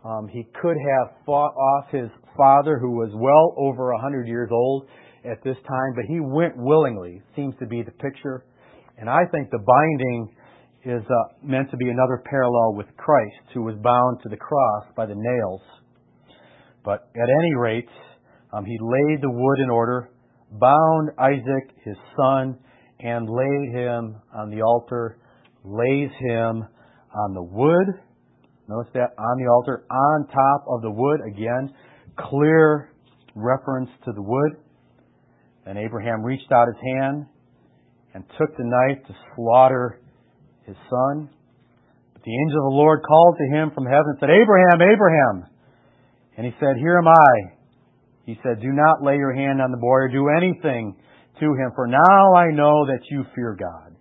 Um, 0.02 0.28
he 0.32 0.46
could 0.62 0.76
have 0.80 1.14
fought 1.26 1.52
off 1.52 1.90
his 1.90 2.08
father, 2.38 2.78
who 2.78 2.92
was 2.92 3.10
well 3.12 3.54
over 3.58 3.92
100 3.92 4.26
years 4.26 4.48
old 4.50 4.88
at 5.24 5.42
this 5.42 5.56
time, 5.66 5.92
but 5.94 6.04
he 6.06 6.20
went 6.20 6.54
willingly, 6.56 7.22
seems 7.34 7.54
to 7.58 7.66
be 7.66 7.82
the 7.82 7.92
picture. 7.92 8.44
And 8.98 9.08
I 9.08 9.24
think 9.32 9.50
the 9.50 9.58
binding 9.58 10.28
is 10.84 11.02
uh, 11.08 11.34
meant 11.42 11.70
to 11.70 11.76
be 11.76 11.88
another 11.88 12.22
parallel 12.28 12.74
with 12.74 12.86
Christ, 12.96 13.52
who 13.54 13.62
was 13.62 13.74
bound 13.82 14.18
to 14.22 14.28
the 14.28 14.36
cross 14.36 14.84
by 14.96 15.06
the 15.06 15.14
nails. 15.16 15.62
But 16.84 17.08
at 17.16 17.28
any 17.40 17.54
rate, 17.54 17.88
um, 18.52 18.64
he 18.64 18.76
laid 18.80 19.22
the 19.22 19.30
wood 19.30 19.58
in 19.64 19.70
order, 19.70 20.10
bound 20.52 21.10
Isaac, 21.18 21.70
his 21.84 21.96
son, 22.16 22.58
and 23.00 23.28
laid 23.28 23.74
him 23.74 24.16
on 24.34 24.50
the 24.50 24.62
altar, 24.62 25.18
lays 25.64 26.10
him 26.20 26.64
on 27.14 27.34
the 27.34 27.42
wood. 27.42 27.86
Notice 28.68 28.92
that 28.94 29.10
on 29.18 29.42
the 29.42 29.50
altar, 29.50 29.84
on 29.90 30.26
top 30.28 30.64
of 30.68 30.82
the 30.82 30.90
wood. 30.90 31.20
Again, 31.26 31.74
clear 32.18 32.92
reference 33.34 33.90
to 34.04 34.12
the 34.12 34.22
wood. 34.22 34.52
Then 35.64 35.76
Abraham 35.76 36.22
reached 36.22 36.52
out 36.52 36.68
his 36.68 36.82
hand 36.96 37.26
and 38.14 38.24
took 38.38 38.56
the 38.56 38.64
knife 38.64 39.06
to 39.06 39.14
slaughter 39.34 40.00
his 40.66 40.76
son. 40.88 41.28
But 42.12 42.22
the 42.22 42.36
angel 42.36 42.58
of 42.66 42.72
the 42.72 42.76
Lord 42.76 43.00
called 43.06 43.36
to 43.38 43.56
him 43.56 43.70
from 43.74 43.86
heaven 43.86 44.14
and 44.14 44.18
said, 44.20 44.30
Abraham, 44.30 44.82
Abraham. 44.82 45.46
And 46.36 46.46
he 46.46 46.52
said, 46.60 46.76
Here 46.76 46.98
am 46.98 47.08
I. 47.08 47.32
He 48.26 48.38
said, 48.42 48.60
Do 48.60 48.72
not 48.72 49.02
lay 49.02 49.16
your 49.16 49.34
hand 49.34 49.60
on 49.60 49.70
the 49.70 49.78
boy 49.78 50.06
or 50.06 50.08
do 50.08 50.28
anything 50.28 50.96
to 51.40 51.46
him, 51.46 51.72
for 51.74 51.86
now 51.86 52.34
I 52.34 52.50
know 52.50 52.86
that 52.86 53.00
you 53.10 53.24
fear 53.34 53.56
God, 53.58 53.96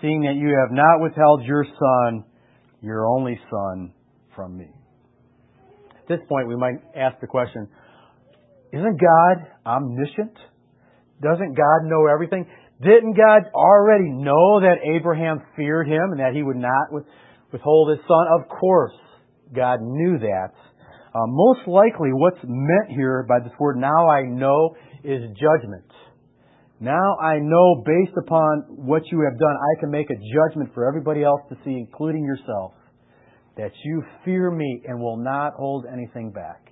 seeing 0.00 0.22
that 0.22 0.34
you 0.34 0.56
have 0.58 0.72
not 0.72 1.00
withheld 1.00 1.44
your 1.44 1.64
son, 1.64 2.24
your 2.80 3.06
only 3.06 3.38
son, 3.50 3.92
from 4.34 4.56
me. 4.56 4.66
At 5.90 6.08
this 6.08 6.18
point, 6.28 6.48
we 6.48 6.56
might 6.56 6.76
ask 6.96 7.20
the 7.20 7.26
question, 7.26 7.68
isn't 8.72 9.00
God 9.00 9.46
omniscient? 9.64 10.36
Doesn't 11.22 11.54
God 11.54 11.84
know 11.84 12.06
everything? 12.06 12.46
Didn't 12.80 13.16
God 13.16 13.50
already 13.54 14.08
know 14.08 14.60
that 14.60 14.78
Abraham 14.84 15.42
feared 15.56 15.88
him 15.88 16.12
and 16.12 16.20
that 16.20 16.32
he 16.34 16.42
would 16.42 16.56
not 16.56 16.92
withhold 17.50 17.90
his 17.90 17.98
son? 18.06 18.26
Of 18.40 18.48
course, 18.48 18.94
God 19.54 19.80
knew 19.82 20.18
that. 20.18 20.52
Uh, 21.14 21.26
most 21.26 21.66
likely, 21.66 22.10
what's 22.12 22.38
meant 22.44 22.90
here 22.94 23.26
by 23.28 23.40
this 23.40 23.52
word, 23.58 23.76
now 23.78 24.08
I 24.08 24.22
know, 24.22 24.76
is 25.02 25.22
judgment. 25.40 25.90
Now 26.80 27.16
I 27.18 27.38
know, 27.40 27.82
based 27.84 28.16
upon 28.16 28.62
what 28.68 29.02
you 29.10 29.20
have 29.28 29.38
done, 29.38 29.56
I 29.56 29.80
can 29.80 29.90
make 29.90 30.10
a 30.10 30.14
judgment 30.14 30.70
for 30.74 30.86
everybody 30.86 31.24
else 31.24 31.40
to 31.48 31.56
see, 31.64 31.72
including 31.72 32.22
yourself, 32.24 32.74
that 33.56 33.72
you 33.84 34.04
fear 34.24 34.52
me 34.52 34.82
and 34.86 35.00
will 35.00 35.16
not 35.16 35.54
hold 35.54 35.86
anything 35.92 36.30
back. 36.30 36.70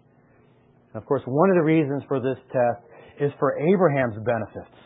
And 0.92 1.03
of 1.03 1.07
course, 1.09 1.22
one 1.26 1.51
of 1.51 1.57
the 1.57 1.64
reasons 1.64 2.05
for 2.07 2.20
this 2.20 2.38
test 2.53 2.86
is 3.20 3.32
for 3.38 3.58
Abraham's 3.58 4.16
benefits. 4.24 4.76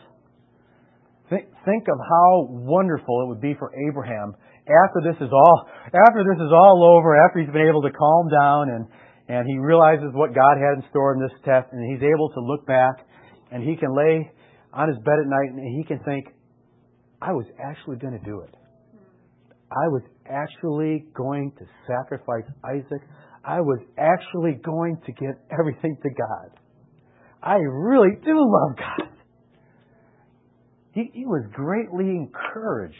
Think, 1.29 1.47
think 1.63 1.87
of 1.87 1.97
how 1.97 2.47
wonderful 2.49 3.23
it 3.23 3.27
would 3.29 3.41
be 3.41 3.55
for 3.57 3.71
Abraham 3.89 4.35
after 4.67 5.01
this 5.01 5.17
is 5.19 5.31
all 5.31 5.65
after 5.87 6.23
this 6.23 6.37
is 6.37 6.51
all 6.53 6.83
over, 6.85 7.17
after 7.17 7.39
he's 7.39 7.49
been 7.49 7.67
able 7.67 7.81
to 7.81 7.91
calm 7.91 8.29
down 8.29 8.69
and 8.69 8.85
and 9.27 9.47
he 9.47 9.57
realizes 9.57 10.11
what 10.13 10.35
God 10.35 10.57
had 10.59 10.83
in 10.83 10.89
store 10.89 11.13
in 11.13 11.21
this 11.21 11.31
test, 11.45 11.71
and 11.71 11.79
he's 11.87 12.03
able 12.03 12.29
to 12.35 12.41
look 12.41 12.65
back 12.67 13.07
and 13.51 13.63
he 13.63 13.75
can 13.77 13.95
lay 13.95 14.29
on 14.73 14.89
his 14.89 14.97
bed 15.05 15.19
at 15.23 15.27
night 15.27 15.51
and 15.55 15.77
he 15.77 15.83
can 15.83 16.03
think, 16.03 16.25
I 17.21 17.31
was 17.31 17.45
actually 17.63 17.97
going 17.97 18.17
to 18.17 18.25
do 18.25 18.41
it. 18.41 18.55
I 19.71 19.87
was 19.87 20.01
actually 20.27 21.05
going 21.15 21.53
to 21.59 21.65
sacrifice 21.87 22.43
Isaac. 22.65 23.01
I 23.45 23.61
was 23.61 23.79
actually 23.97 24.59
going 24.63 24.97
to 25.05 25.11
give 25.13 25.35
everything 25.57 25.95
to 26.03 26.09
God. 26.09 26.59
I 27.43 27.55
really 27.55 28.15
do 28.23 28.35
love 28.35 28.77
God. 28.77 29.09
He, 30.93 31.09
he 31.13 31.25
was 31.25 31.45
greatly 31.53 32.09
encouraged 32.09 32.95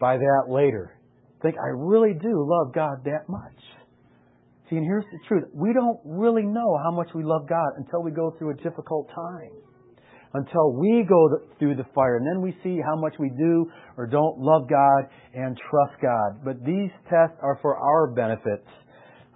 by 0.00 0.16
that 0.16 0.44
later. 0.48 0.96
Think, 1.42 1.56
I 1.58 1.68
really 1.74 2.14
do 2.14 2.46
love 2.46 2.72
God 2.74 3.04
that 3.04 3.28
much. 3.28 3.58
See, 4.70 4.76
and 4.76 4.84
here's 4.84 5.04
the 5.12 5.18
truth. 5.26 5.44
We 5.52 5.72
don't 5.72 5.98
really 6.04 6.44
know 6.44 6.78
how 6.82 6.92
much 6.92 7.08
we 7.14 7.24
love 7.24 7.48
God 7.48 7.72
until 7.76 8.02
we 8.02 8.12
go 8.12 8.34
through 8.38 8.52
a 8.52 8.54
difficult 8.54 9.08
time. 9.14 9.50
Until 10.34 10.72
we 10.72 11.04
go 11.06 11.28
through 11.58 11.74
the 11.74 11.84
fire. 11.94 12.16
And 12.16 12.26
then 12.26 12.40
we 12.40 12.56
see 12.62 12.80
how 12.80 12.96
much 12.96 13.14
we 13.18 13.28
do 13.36 13.66
or 13.98 14.06
don't 14.06 14.38
love 14.38 14.62
God 14.70 15.04
and 15.34 15.58
trust 15.68 16.00
God. 16.00 16.44
But 16.44 16.64
these 16.64 16.90
tests 17.10 17.36
are 17.42 17.58
for 17.60 17.76
our 17.76 18.14
benefits. 18.14 18.66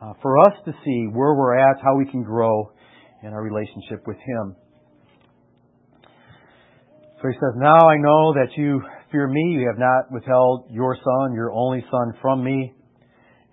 Uh, 0.01 0.13
for 0.23 0.39
us 0.39 0.55
to 0.65 0.73
see 0.85 1.07
where 1.13 1.35
we're 1.35 1.59
at, 1.59 1.83
how 1.83 1.97
we 1.97 2.11
can 2.11 2.23
grow 2.23 2.71
in 3.23 3.33
our 3.33 3.43
relationship 3.43 4.07
with 4.07 4.17
Him. 4.19 4.57
So 7.23 7.29
he 7.29 7.35
says, 7.35 7.57
Now 7.57 7.89
I 7.89 7.97
know 7.97 8.35
that 8.35 8.49
you 8.57 8.83
fear 9.11 9.27
me. 9.27 9.57
You 9.59 9.67
have 9.69 9.79
not 9.79 10.13
withheld 10.13 10.67
your 10.71 10.97
son, 10.97 11.35
your 11.35 11.53
only 11.53 11.85
son, 11.91 12.13
from 12.21 12.45
me. 12.45 12.75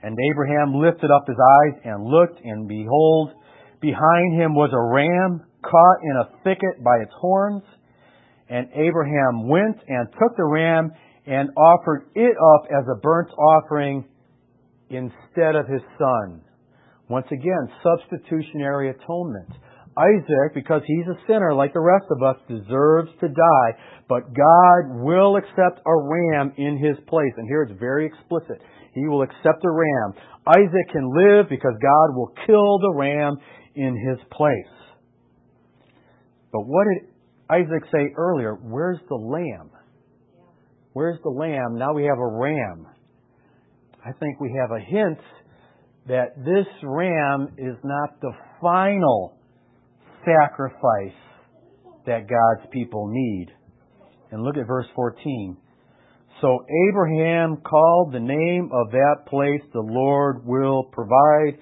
And 0.01 0.17
Abraham 0.31 0.75
lifted 0.75 1.09
up 1.11 1.23
his 1.27 1.37
eyes 1.39 1.79
and 1.85 2.03
looked, 2.03 2.39
and 2.43 2.67
behold, 2.67 3.31
behind 3.79 4.39
him 4.39 4.53
was 4.53 4.69
a 4.73 4.93
ram 4.93 5.41
caught 5.61 5.99
in 6.03 6.17
a 6.17 6.43
thicket 6.43 6.83
by 6.83 6.97
its 7.01 7.13
horns. 7.17 7.63
And 8.49 8.67
Abraham 8.75 9.47
went 9.47 9.77
and 9.87 10.07
took 10.11 10.35
the 10.35 10.43
ram 10.43 10.91
and 11.25 11.49
offered 11.55 12.09
it 12.15 12.35
up 12.35 12.67
as 12.69 12.85
a 12.91 12.99
burnt 12.99 13.29
offering 13.31 14.05
instead 14.89 15.55
of 15.55 15.67
his 15.67 15.81
son. 15.97 16.41
Once 17.09 17.27
again, 17.31 17.67
substitutionary 17.83 18.89
atonement. 18.89 19.49
Isaac, 19.97 20.55
because 20.55 20.81
he's 20.87 21.05
a 21.05 21.19
sinner 21.27 21.53
like 21.53 21.73
the 21.73 21.79
rest 21.79 22.05
of 22.09 22.23
us, 22.23 22.37
deserves 22.47 23.11
to 23.19 23.27
die, 23.27 23.71
but 24.09 24.33
God 24.33 25.03
will 25.03 25.35
accept 25.37 25.85
a 25.85 25.95
ram 25.95 26.51
in 26.57 26.77
his 26.77 26.97
place. 27.07 27.33
And 27.37 27.47
here 27.47 27.63
it's 27.63 27.79
very 27.79 28.07
explicit. 28.07 28.61
He 28.95 29.07
will 29.07 29.21
accept 29.21 29.63
a 29.63 29.69
ram. 29.69 30.13
Isaac 30.47 30.89
can 30.91 31.07
live 31.13 31.45
because 31.49 31.73
God 31.81 32.15
will 32.15 32.33
kill 32.45 32.79
the 32.79 32.93
ram 32.95 33.37
in 33.75 33.95
his 34.09 34.19
place. 34.31 34.73
But 36.51 36.61
what 36.65 36.85
did 36.85 37.09
Isaac 37.49 37.83
say 37.91 38.13
earlier? 38.17 38.55
Where's 38.55 38.99
the 39.09 39.15
lamb? 39.15 39.71
Where's 40.93 41.19
the 41.23 41.29
lamb? 41.29 41.77
Now 41.77 41.93
we 41.93 42.03
have 42.03 42.19
a 42.19 42.27
ram. 42.27 42.87
I 44.05 44.11
think 44.19 44.39
we 44.39 44.55
have 44.59 44.71
a 44.71 44.79
hint 44.79 45.19
that 46.07 46.35
this 46.37 46.67
ram 46.83 47.49
is 47.57 47.75
not 47.83 48.19
the 48.21 48.31
final 48.61 49.37
sacrifice 50.25 51.17
that 52.05 52.27
God's 52.27 52.69
people 52.71 53.07
need. 53.09 53.47
And 54.31 54.43
look 54.43 54.57
at 54.57 54.67
verse 54.67 54.87
14. 54.95 55.57
So 56.41 56.65
Abraham 56.89 57.57
called 57.57 58.13
the 58.13 58.19
name 58.19 58.69
of 58.73 58.91
that 58.91 59.27
place, 59.27 59.61
the 59.71 59.79
Lord 59.79 60.45
will 60.45 60.83
provide. 60.91 61.57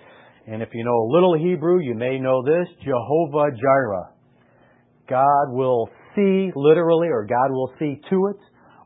And 0.48 0.64
if 0.64 0.70
you 0.74 0.84
know 0.84 0.96
a 0.96 1.12
little 1.14 1.38
Hebrew, 1.38 1.82
you 1.82 1.94
may 1.94 2.18
know 2.18 2.44
this 2.44 2.68
Jehovah 2.84 3.52
Jireh. 3.52 4.10
God 5.08 5.52
will 5.52 5.90
see 6.16 6.52
literally, 6.56 7.10
or 7.10 7.26
God 7.26 7.52
will 7.52 7.74
see 7.78 8.02
to 8.10 8.28
it, 8.28 8.38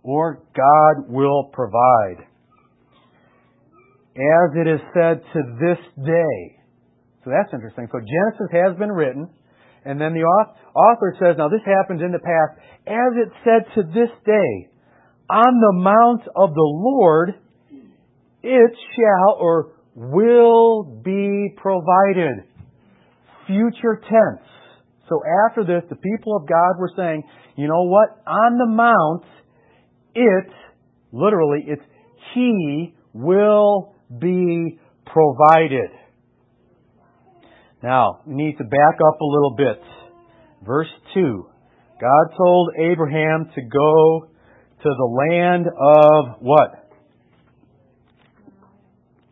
or 0.03 0.43
God 0.55 1.07
will 1.07 1.49
provide. 1.53 2.27
As 4.15 4.55
it 4.55 4.67
is 4.67 4.79
said 4.93 5.21
to 5.33 5.39
this 5.59 5.81
day. 6.05 6.39
So 7.23 7.31
that's 7.31 7.51
interesting. 7.53 7.87
So 7.91 7.99
Genesis 7.99 8.49
has 8.53 8.77
been 8.79 8.91
written, 8.91 9.27
and 9.83 9.99
then 9.99 10.13
the 10.13 10.23
author 10.23 11.15
says, 11.19 11.35
now 11.37 11.49
this 11.49 11.65
happens 11.65 12.01
in 12.01 12.11
the 12.11 12.19
past, 12.19 12.59
as 12.87 13.11
it 13.17 13.29
said 13.43 13.65
to 13.75 13.83
this 13.91 14.09
day 14.25 14.69
on 15.29 15.59
the 15.59 15.73
mount 15.81 16.21
of 16.35 16.53
the 16.53 16.61
Lord, 16.61 17.33
it 18.43 18.71
shall 18.95 19.37
or 19.39 19.73
will 19.95 21.01
be 21.03 21.53
provided. 21.57 22.45
Future 23.47 24.01
tense. 24.03 24.47
So 25.09 25.21
after 25.49 25.63
this, 25.63 25.83
the 25.89 25.95
people 25.95 26.35
of 26.35 26.47
God 26.47 26.79
were 26.79 26.91
saying, 26.95 27.23
you 27.57 27.67
know 27.67 27.83
what? 27.83 28.21
On 28.27 28.57
the 28.57 28.67
mount, 28.67 29.25
it, 30.13 30.51
literally, 31.11 31.63
it's 31.67 31.81
He 32.33 32.93
will 33.13 33.94
be 34.19 34.79
provided. 35.05 35.89
Now, 37.83 38.21
we 38.25 38.33
need 38.35 38.57
to 38.57 38.63
back 38.63 38.95
up 39.07 39.21
a 39.21 39.25
little 39.25 39.55
bit. 39.55 39.81
Verse 40.65 40.89
2. 41.13 41.45
God 42.01 42.37
told 42.37 42.69
Abraham 42.79 43.49
to 43.53 43.61
go 43.61 44.27
to 44.83 44.89
the 44.89 45.29
land 45.29 45.65
of 45.67 46.41
what? 46.41 46.89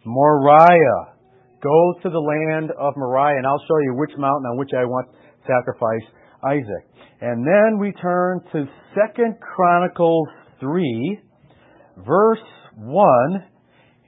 Moriah. 0.05 1.13
Go 1.61 1.93
to 2.03 2.09
the 2.09 2.19
land 2.19 2.71
of 2.77 2.93
Moriah, 2.97 3.37
and 3.37 3.47
I'll 3.47 3.63
show 3.67 3.79
you 3.83 3.95
which 3.95 4.11
mountain 4.17 4.45
on 4.51 4.57
which 4.57 4.71
I 4.77 4.83
want 4.83 5.07
to 5.11 5.17
sacrifice 5.47 6.03
Isaac. 6.43 6.85
And 7.21 7.45
then 7.45 7.79
we 7.79 7.93
turn 8.01 8.41
to 8.51 8.65
Second 8.93 9.37
Chronicles 9.39 10.27
3, 10.59 11.19
verse 12.05 12.39
1, 12.75 13.43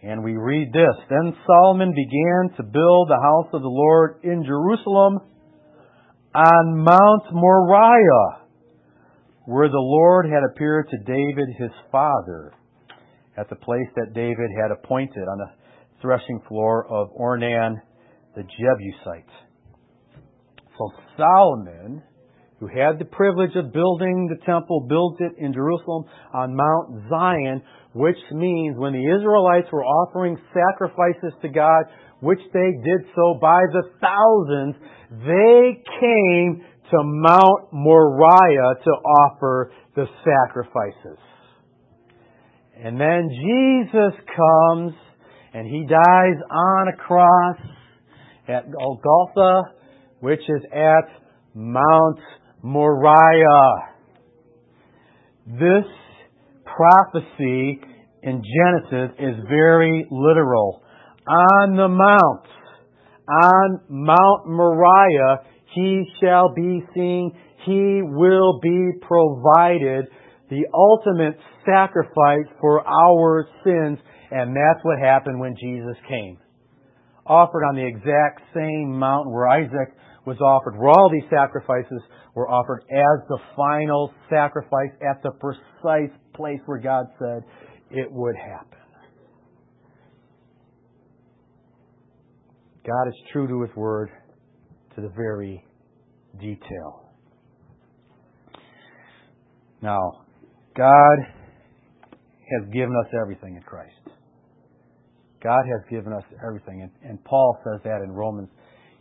and 0.05 0.23
we 0.23 0.35
read 0.35 0.71
this. 0.71 0.95
Then 1.09 1.35
Solomon 1.47 1.91
began 1.95 2.55
to 2.57 2.63
build 2.63 3.09
the 3.09 3.19
house 3.21 3.49
of 3.53 3.61
the 3.61 3.67
Lord 3.67 4.19
in 4.23 4.45
Jerusalem 4.45 5.19
on 6.35 6.83
Mount 6.83 7.33
Moriah 7.33 8.45
where 9.45 9.67
the 9.67 9.77
Lord 9.77 10.25
had 10.25 10.43
appeared 10.43 10.89
to 10.89 10.97
David 10.97 11.55
his 11.57 11.71
father 11.91 12.51
at 13.37 13.49
the 13.49 13.55
place 13.55 13.87
that 13.95 14.13
David 14.13 14.49
had 14.61 14.71
appointed 14.71 15.23
on 15.27 15.37
the 15.37 15.51
threshing 16.01 16.41
floor 16.47 16.85
of 16.87 17.09
Ornan 17.19 17.75
the 18.35 18.43
Jebusite. 18.43 19.29
So 20.77 20.91
Solomon, 21.17 22.03
who 22.59 22.67
had 22.67 22.99
the 22.99 23.05
privilege 23.05 23.55
of 23.55 23.73
building 23.73 24.29
the 24.29 24.43
temple, 24.45 24.85
built 24.87 25.19
it 25.19 25.33
in 25.37 25.53
Jerusalem 25.53 26.05
on 26.33 26.55
Mount 26.55 27.09
Zion, 27.09 27.61
which 27.93 28.17
means 28.31 28.77
when 28.77 28.93
the 28.93 29.15
Israelites 29.15 29.67
were 29.71 29.83
offering 29.83 30.37
sacrifices 30.53 31.33
to 31.41 31.49
God, 31.49 31.85
which 32.21 32.39
they 32.53 32.71
did 32.83 33.07
so 33.15 33.37
by 33.41 33.61
the 33.73 33.83
thousands, 33.99 34.75
they 35.11 35.83
came 35.99 36.63
to 36.91 36.97
Mount 37.03 37.73
Moriah 37.73 38.75
to 38.83 38.91
offer 38.91 39.71
the 39.95 40.05
sacrifices. 40.23 41.19
And 42.77 42.99
then 42.99 43.29
Jesus 43.29 44.13
comes 44.35 44.93
and 45.53 45.67
he 45.67 45.85
dies 45.89 46.37
on 46.51 46.87
a 46.89 46.97
cross 46.97 47.57
at 48.47 48.65
Golgotha, 48.71 49.61
which 50.19 50.41
is 50.41 50.61
at 50.73 51.07
Mount 51.53 52.19
Moriah. 52.65 53.93
This 55.45 55.85
prophecy 56.65 57.79
in 58.23 58.41
Genesis 58.41 59.15
is 59.19 59.35
very 59.47 60.07
literal. 60.09 60.81
On 61.27 61.75
the 61.75 61.87
mount, 61.87 62.47
on 63.29 63.81
Mount 63.87 64.47
Moriah, 64.47 65.41
he 65.75 66.05
shall 66.19 66.55
be 66.55 66.83
seen, 66.95 67.37
he 67.67 68.01
will 68.03 68.59
be 68.59 68.93
provided 68.99 70.05
the 70.49 70.65
ultimate 70.73 71.37
sacrifice 71.67 72.51
for 72.59 72.81
our 72.81 73.47
sins, 73.63 73.99
and 74.31 74.55
that's 74.55 74.83
what 74.83 74.97
happened 74.97 75.39
when 75.39 75.55
Jesus 75.61 75.97
came. 76.09 76.39
Offered 77.27 77.63
on 77.63 77.75
the 77.75 77.85
exact 77.85 78.41
same 78.55 78.97
mountain 78.97 79.31
where 79.31 79.49
Isaac 79.49 79.93
was 80.25 80.37
offered, 80.41 80.77
where 80.77 80.89
all 80.89 81.09
these 81.11 81.29
sacrifices 81.29 82.01
were 82.33 82.49
offered 82.49 82.83
as 82.91 83.27
the 83.29 83.37
final 83.55 84.11
sacrifice 84.29 84.91
at 85.01 85.21
the 85.23 85.31
precise 85.39 86.15
place 86.33 86.59
where 86.65 86.79
God 86.79 87.05
said 87.19 87.43
it 87.91 88.11
would 88.11 88.35
happen. 88.35 88.79
God 92.85 93.07
is 93.07 93.15
true 93.31 93.47
to 93.47 93.61
His 93.61 93.75
Word 93.75 94.09
to 94.95 95.01
the 95.01 95.09
very 95.15 95.63
detail. 96.39 97.09
Now, 99.81 100.25
God 100.75 101.17
has 102.51 102.73
given 102.73 102.93
us 102.95 103.11
everything 103.21 103.55
in 103.55 103.61
Christ. 103.63 103.93
God 105.43 105.63
has 105.65 105.81
given 105.89 106.13
us 106.13 106.23
everything. 106.45 106.81
And, 106.81 107.09
and, 107.09 107.23
Paul 107.23 107.57
says 107.63 107.81
that 107.83 108.01
in 108.03 108.11
Romans. 108.11 108.49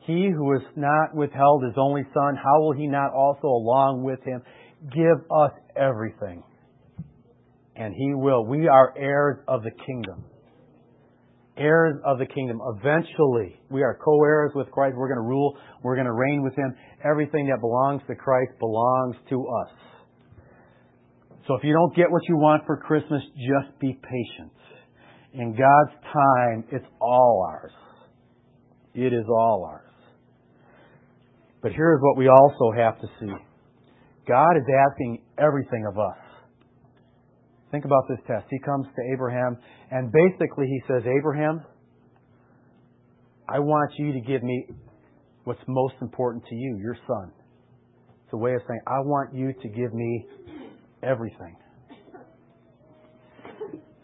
He 0.06 0.28
who 0.30 0.52
has 0.52 0.62
not 0.76 1.14
withheld 1.14 1.64
his 1.64 1.74
only 1.76 2.02
Son, 2.12 2.36
how 2.36 2.60
will 2.60 2.72
he 2.72 2.86
not 2.86 3.12
also, 3.12 3.48
along 3.48 4.02
with 4.02 4.22
him, 4.22 4.42
give 4.92 5.24
us 5.30 5.52
everything? 5.76 6.42
And 7.74 7.94
he 7.94 8.14
will. 8.14 8.44
We 8.44 8.68
are 8.68 8.92
heirs 8.98 9.38
of 9.48 9.62
the 9.62 9.70
kingdom. 9.86 10.24
Heirs 11.56 11.96
of 12.04 12.18
the 12.18 12.26
kingdom. 12.26 12.60
Eventually, 12.76 13.58
we 13.70 13.82
are 13.82 13.98
co 14.04 14.22
heirs 14.24 14.52
with 14.54 14.70
Christ. 14.70 14.94
We're 14.96 15.08
going 15.08 15.22
to 15.22 15.28
rule. 15.28 15.56
We're 15.82 15.94
going 15.94 16.06
to 16.06 16.12
reign 16.12 16.42
with 16.42 16.54
him. 16.54 16.74
Everything 17.04 17.46
that 17.46 17.60
belongs 17.60 18.02
to 18.08 18.14
Christ 18.14 18.52
belongs 18.58 19.16
to 19.30 19.46
us. 19.46 19.70
So 21.46 21.54
if 21.54 21.64
you 21.64 21.72
don't 21.72 21.94
get 21.96 22.10
what 22.10 22.22
you 22.28 22.36
want 22.36 22.64
for 22.66 22.76
Christmas, 22.76 23.22
just 23.36 23.78
be 23.78 23.98
patient. 24.02 24.52
In 25.32 25.52
God's 25.52 25.96
time, 26.12 26.64
it's 26.70 26.86
all 27.00 27.46
ours. 27.48 27.72
It 28.94 29.12
is 29.12 29.24
all 29.28 29.68
ours. 29.68 29.83
But 31.64 31.72
here's 31.72 31.98
what 32.02 32.18
we 32.18 32.28
also 32.28 32.72
have 32.76 33.00
to 33.00 33.06
see 33.18 33.32
God 34.28 34.50
is 34.58 34.64
asking 34.90 35.22
everything 35.38 35.86
of 35.90 35.98
us. 35.98 36.18
Think 37.70 37.86
about 37.86 38.02
this 38.06 38.18
test. 38.26 38.44
He 38.50 38.58
comes 38.58 38.86
to 38.94 39.12
Abraham, 39.14 39.56
and 39.90 40.12
basically 40.12 40.66
he 40.66 40.82
says, 40.86 41.04
Abraham, 41.06 41.62
I 43.48 43.60
want 43.60 43.92
you 43.96 44.12
to 44.12 44.20
give 44.20 44.42
me 44.42 44.66
what's 45.44 45.60
most 45.66 45.94
important 46.02 46.44
to 46.50 46.54
you, 46.54 46.78
your 46.82 46.98
son. 47.06 47.32
It's 48.24 48.34
a 48.34 48.36
way 48.36 48.52
of 48.52 48.60
saying, 48.68 48.80
I 48.86 49.00
want 49.00 49.34
you 49.34 49.54
to 49.54 49.68
give 49.68 49.94
me 49.94 50.26
everything. 51.02 51.56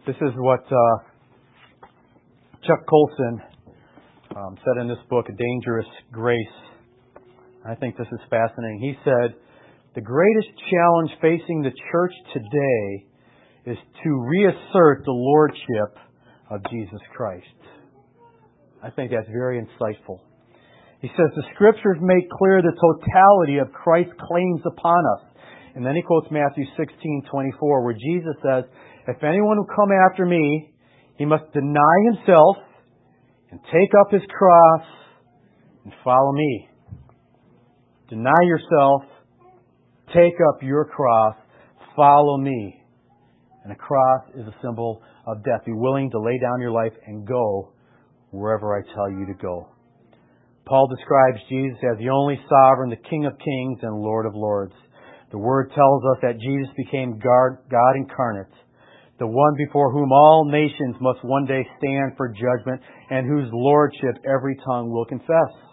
This 0.07 0.17
is 0.17 0.33
what 0.37 0.65
uh, 0.65 0.97
Chuck 2.67 2.87
Colson 2.89 3.43
um, 4.35 4.57
said 4.65 4.81
in 4.81 4.89
this 4.89 4.99
book, 5.11 5.27
Dangerous 5.27 5.87
Grace. 6.11 6.70
I 7.65 7.75
think 7.75 7.97
this 7.97 8.09
is 8.11 8.21
fascinating. 8.31 8.81
He 8.81 8.95
said, 9.05 9.35
The 9.95 10.01
greatest 10.01 10.49
challenge 10.71 11.11
facing 11.21 11.63
the 11.63 11.73
church 11.93 12.13
today 12.33 13.73
is 13.73 13.79
to 14.03 14.11
reassert 14.17 15.05
the 15.05 15.13
lordship 15.13 15.93
of 16.51 16.61
Jesus 16.71 17.01
Christ. 17.15 17.45
I 18.83 18.89
think 18.91 19.11
that's 19.11 19.29
very 19.29 19.61
insightful. 19.61 20.21
He 21.03 21.09
says 21.09 21.29
the 21.37 21.45
scriptures 21.55 21.99
make 22.01 22.29
clear 22.31 22.63
the 22.63 22.77
totality 22.77 23.59
of 23.59 23.73
Christ's 23.73 24.13
claims 24.21 24.61
upon 24.65 25.05
us. 25.17 25.25
And 25.75 25.85
then 25.85 25.95
he 25.95 26.03
quotes 26.03 26.31
Matthew 26.31 26.65
16:24 26.77 27.85
where 27.85 27.95
Jesus 27.95 28.37
says, 28.43 28.65
"If 29.07 29.23
anyone 29.23 29.59
will 29.59 29.77
come 29.77 29.93
after 29.93 30.25
me, 30.25 30.73
he 31.17 31.27
must 31.27 31.53
deny 31.53 31.97
himself 32.13 32.57
and 33.51 33.61
take 33.65 33.95
up 34.01 34.11
his 34.11 34.25
cross 34.27 34.85
and 35.85 35.95
follow 36.03 36.33
me." 36.33 36.70
Deny 38.11 38.43
yourself, 38.43 39.03
take 40.13 40.35
up 40.49 40.63
your 40.63 40.85
cross, 40.85 41.37
follow 41.95 42.39
me. 42.39 42.77
And 43.63 43.73
a 43.73 43.77
cross 43.77 44.23
is 44.35 44.47
a 44.47 44.55
symbol 44.63 45.01
of 45.27 45.45
death. 45.45 45.65
Be 45.65 45.73
willing 45.73 46.11
to 46.11 46.19
lay 46.19 46.39
down 46.41 46.61
your 46.61 46.73
life 46.73 46.93
and 47.07 47.25
go 47.25 47.73
wherever 48.31 48.77
I 48.77 48.83
tell 48.95 49.11
you 49.11 49.27
to 49.27 49.35
go. 49.41 49.69
Paul 50.67 50.89
describes 50.89 51.39
Jesus 51.49 51.79
as 51.93 51.99
the 51.99 52.11
only 52.11 52.41
sovereign, 52.49 52.91
the 52.91 53.09
King 53.09 53.27
of 53.27 53.39
kings 53.39 53.79
and 53.83 54.03
Lord 54.03 54.27
of 54.27 54.35
lords. 54.35 54.75
The 55.31 55.39
Word 55.39 55.71
tells 55.75 56.03
us 56.13 56.19
that 56.23 56.41
Jesus 56.41 56.75
became 56.77 57.19
God 57.21 57.97
incarnate, 57.97 58.53
the 59.21 59.27
one 59.27 59.55
before 59.57 59.93
whom 59.93 60.11
all 60.11 60.49
nations 60.51 60.97
must 61.01 61.21
one 61.23 61.45
day 61.47 61.65
stand 61.79 62.17
for 62.17 62.29
judgment 62.29 62.81
and 63.11 63.27
whose 63.27 63.49
lordship 63.53 64.17
every 64.27 64.57
tongue 64.67 64.91
will 64.91 65.05
confess. 65.05 65.70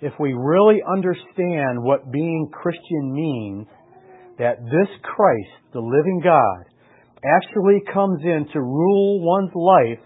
If 0.00 0.12
we 0.20 0.34
really 0.34 0.80
understand 0.86 1.82
what 1.82 2.10
being 2.12 2.50
Christian 2.52 3.12
means, 3.12 3.66
that 4.38 4.58
this 4.64 4.88
Christ, 5.02 5.72
the 5.72 5.80
living 5.80 6.20
God, 6.22 6.64
actually 7.24 7.82
comes 7.92 8.20
in 8.22 8.46
to 8.52 8.60
rule 8.60 9.20
one's 9.24 9.54
life, 9.54 10.04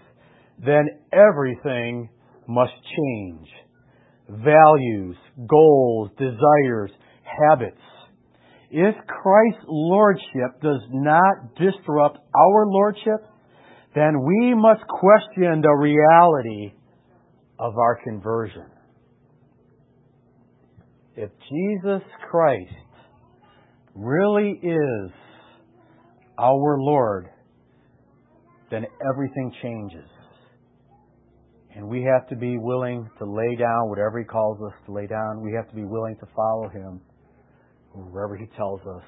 then 0.65 0.87
everything 1.11 2.09
must 2.47 2.71
change. 2.73 3.47
Values, 4.29 5.17
goals, 5.49 6.09
desires, 6.17 6.91
habits. 7.23 7.81
If 8.69 8.95
Christ's 9.05 9.65
lordship 9.67 10.61
does 10.61 10.81
not 10.91 11.55
disrupt 11.55 12.17
our 12.33 12.65
lordship, 12.67 13.27
then 13.93 14.23
we 14.25 14.53
must 14.55 14.81
question 14.87 15.61
the 15.61 15.75
reality 15.77 16.73
of 17.59 17.77
our 17.77 17.99
conversion. 18.01 18.67
If 21.21 21.29
Jesus 21.51 22.01
Christ 22.31 22.73
really 23.93 24.59
is 24.63 25.11
our 26.39 26.79
Lord, 26.79 27.29
then 28.71 28.87
everything 29.07 29.53
changes. 29.61 30.09
And 31.75 31.87
we 31.87 32.01
have 32.11 32.27
to 32.29 32.35
be 32.35 32.57
willing 32.57 33.07
to 33.19 33.25
lay 33.25 33.55
down 33.55 33.89
whatever 33.89 34.17
He 34.17 34.25
calls 34.25 34.57
us 34.65 34.73
to 34.87 34.91
lay 34.91 35.05
down. 35.05 35.43
We 35.43 35.53
have 35.53 35.69
to 35.69 35.75
be 35.75 35.83
willing 35.83 36.15
to 36.21 36.25
follow 36.35 36.69
Him 36.69 37.01
wherever 37.93 38.35
He 38.35 38.47
tells 38.57 38.81
us 38.81 39.03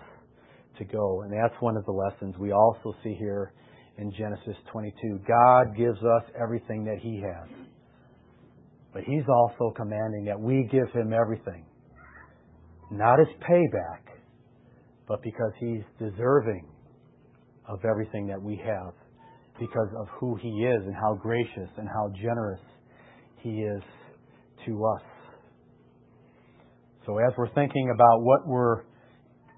to 0.78 0.86
go. 0.86 1.24
And 1.24 1.34
that's 1.34 1.60
one 1.62 1.76
of 1.76 1.86
the 1.86 1.94
lessons 1.94 2.36
we 2.38 2.52
also 2.52 2.94
see 3.04 3.16
here 3.18 3.54
in 3.98 4.12
Genesis 4.12 4.56
22. 4.72 5.20
God 5.28 5.76
gives 5.76 5.98
us 5.98 6.24
everything 6.40 6.86
that 6.86 7.00
He 7.02 7.24
has. 7.26 7.50
But 8.94 9.02
He's 9.02 9.26
also 9.28 9.74
commanding 9.76 10.26
that 10.26 10.40
we 10.40 10.70
give 10.72 10.92
Him 10.94 11.12
everything. 11.12 11.66
Not 12.92 13.20
as 13.20 13.28
payback, 13.50 14.14
but 15.08 15.22
because 15.24 15.52
He's 15.60 15.84
deserving 16.00 16.68
of 17.68 17.80
everything 17.86 18.28
that 18.28 18.42
we 18.42 18.62
have 18.66 18.94
because 19.60 19.90
of 20.00 20.08
who 20.20 20.36
He 20.36 20.50
is 20.50 20.86
and 20.86 20.96
how 20.96 21.16
gracious 21.16 21.70
and 21.78 21.88
how 21.88 22.12
generous 22.22 22.62
He 23.42 23.50
is 23.50 23.82
to 24.66 24.86
us. 24.86 25.04
So 27.06 27.18
as 27.18 27.34
we're 27.38 27.54
thinking 27.54 27.92
about 27.94 28.22
what 28.22 28.48
we're 28.48 28.84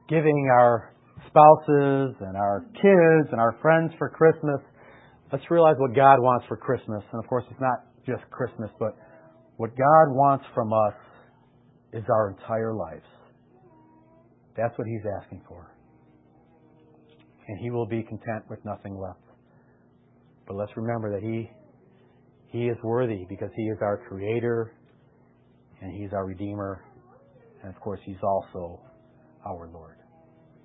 giving 0.09 0.49
our 0.51 0.93
spouses 1.27 2.15
and 2.19 2.35
our 2.35 2.65
kids 2.73 3.29
and 3.31 3.39
our 3.39 3.55
friends 3.61 3.91
for 3.97 4.09
Christmas, 4.09 4.61
let's 5.31 5.43
realize 5.51 5.75
what 5.77 5.95
God 5.95 6.19
wants 6.19 6.45
for 6.47 6.57
Christmas. 6.57 7.03
And 7.11 7.23
of 7.23 7.29
course, 7.29 7.43
it's 7.51 7.61
not 7.61 7.85
just 8.05 8.29
Christmas, 8.31 8.69
but 8.79 8.95
What 9.57 9.71
God 9.77 10.11
wants 10.11 10.45
from 10.53 10.73
us 10.73 10.93
is 11.93 12.03
our 12.09 12.31
entire 12.31 12.73
lives. 12.73 13.05
That's 14.55 14.77
what 14.77 14.87
He's 14.87 15.03
asking 15.21 15.41
for. 15.47 15.71
And 17.47 17.59
He 17.59 17.69
will 17.69 17.85
be 17.87 18.03
content 18.03 18.43
with 18.49 18.59
nothing 18.65 18.97
left. 18.97 19.19
But 20.47 20.55
let's 20.55 20.71
remember 20.75 21.11
that 21.11 21.23
He 21.23 21.49
He 22.49 22.65
is 22.65 22.77
worthy 22.83 23.25
because 23.29 23.49
He 23.55 23.63
is 23.63 23.77
our 23.81 23.97
Creator 24.07 24.73
and 25.81 25.91
He's 25.93 26.13
our 26.13 26.25
Redeemer. 26.25 26.83
And 27.63 27.73
of 27.73 27.79
course, 27.81 27.99
He's 28.05 28.21
also 28.23 28.79
our 29.45 29.69
Lord. 29.71 29.97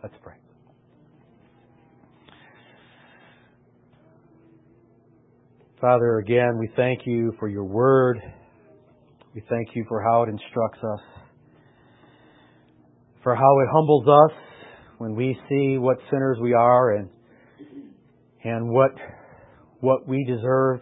Let's 0.02 0.14
pray. 0.22 0.34
Father, 5.80 6.18
again, 6.18 6.58
we 6.58 6.68
thank 6.76 7.00
you 7.06 7.32
for 7.38 7.48
your 7.48 7.64
word. 7.64 8.20
We 9.34 9.42
thank 9.48 9.68
you 9.74 9.84
for 9.88 10.02
how 10.02 10.24
it 10.24 10.28
instructs 10.28 10.78
us, 10.78 11.00
for 13.22 13.34
how 13.34 13.60
it 13.60 13.68
humbles 13.72 14.06
us 14.06 14.36
when 14.98 15.14
we 15.14 15.38
see 15.48 15.78
what 15.78 15.98
sinners 16.10 16.38
we 16.40 16.52
are 16.54 16.96
and 16.96 17.08
and 18.44 18.68
what 18.70 18.92
what 19.80 20.06
we 20.06 20.24
deserve. 20.24 20.80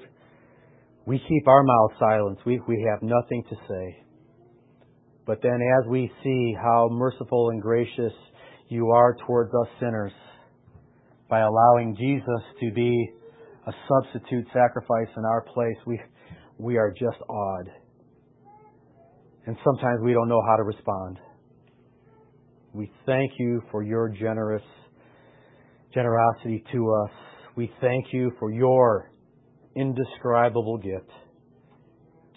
We 1.06 1.18
keep 1.18 1.48
our 1.48 1.62
mouth 1.62 1.92
silent. 1.98 2.38
We 2.44 2.60
we 2.68 2.86
have 2.90 3.02
nothing 3.02 3.44
to 3.50 3.56
say. 3.68 4.04
But 5.26 5.42
then 5.42 5.60
as 5.80 5.86
we 5.88 6.10
see 6.24 6.54
how 6.60 6.88
merciful 6.90 7.50
and 7.50 7.60
gracious 7.60 8.14
you 8.68 8.90
are 8.90 9.14
towards 9.26 9.52
us 9.52 9.68
sinners 9.78 10.12
by 11.28 11.40
allowing 11.40 11.94
Jesus 11.96 12.42
to 12.60 12.72
be 12.72 13.10
a 13.66 13.72
substitute 13.88 14.46
sacrifice 14.54 15.08
in 15.16 15.24
our 15.26 15.42
place, 15.42 15.76
we, 15.86 16.00
we 16.56 16.78
are 16.78 16.90
just 16.90 17.18
awed. 17.28 17.70
And 19.44 19.56
sometimes 19.62 20.00
we 20.02 20.14
don't 20.14 20.28
know 20.28 20.42
how 20.48 20.56
to 20.56 20.62
respond. 20.62 21.18
We 22.78 22.92
thank 23.06 23.32
you 23.40 23.60
for 23.72 23.82
your 23.82 24.08
generous 24.08 24.62
generosity 25.92 26.62
to 26.72 26.94
us. 26.94 27.10
We 27.56 27.72
thank 27.80 28.04
you 28.12 28.30
for 28.38 28.52
your 28.52 29.10
indescribable 29.74 30.78
gift, 30.78 31.10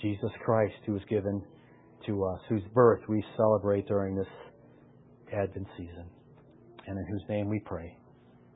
Jesus 0.02 0.32
Christ, 0.44 0.74
who 0.88 0.94
was 0.94 1.04
given 1.08 1.44
to 2.08 2.24
us, 2.26 2.40
whose 2.50 2.64
birth 2.74 3.02
we 3.08 3.24
celebrate 3.38 3.86
during 3.88 4.16
this 4.16 4.26
Advent 5.32 5.68
season, 5.78 6.10
and 6.88 6.98
in 6.98 7.06
whose 7.06 7.24
name 7.30 7.48
we 7.48 7.60
pray. 7.60 7.96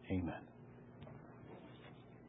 Amen. 0.10 0.55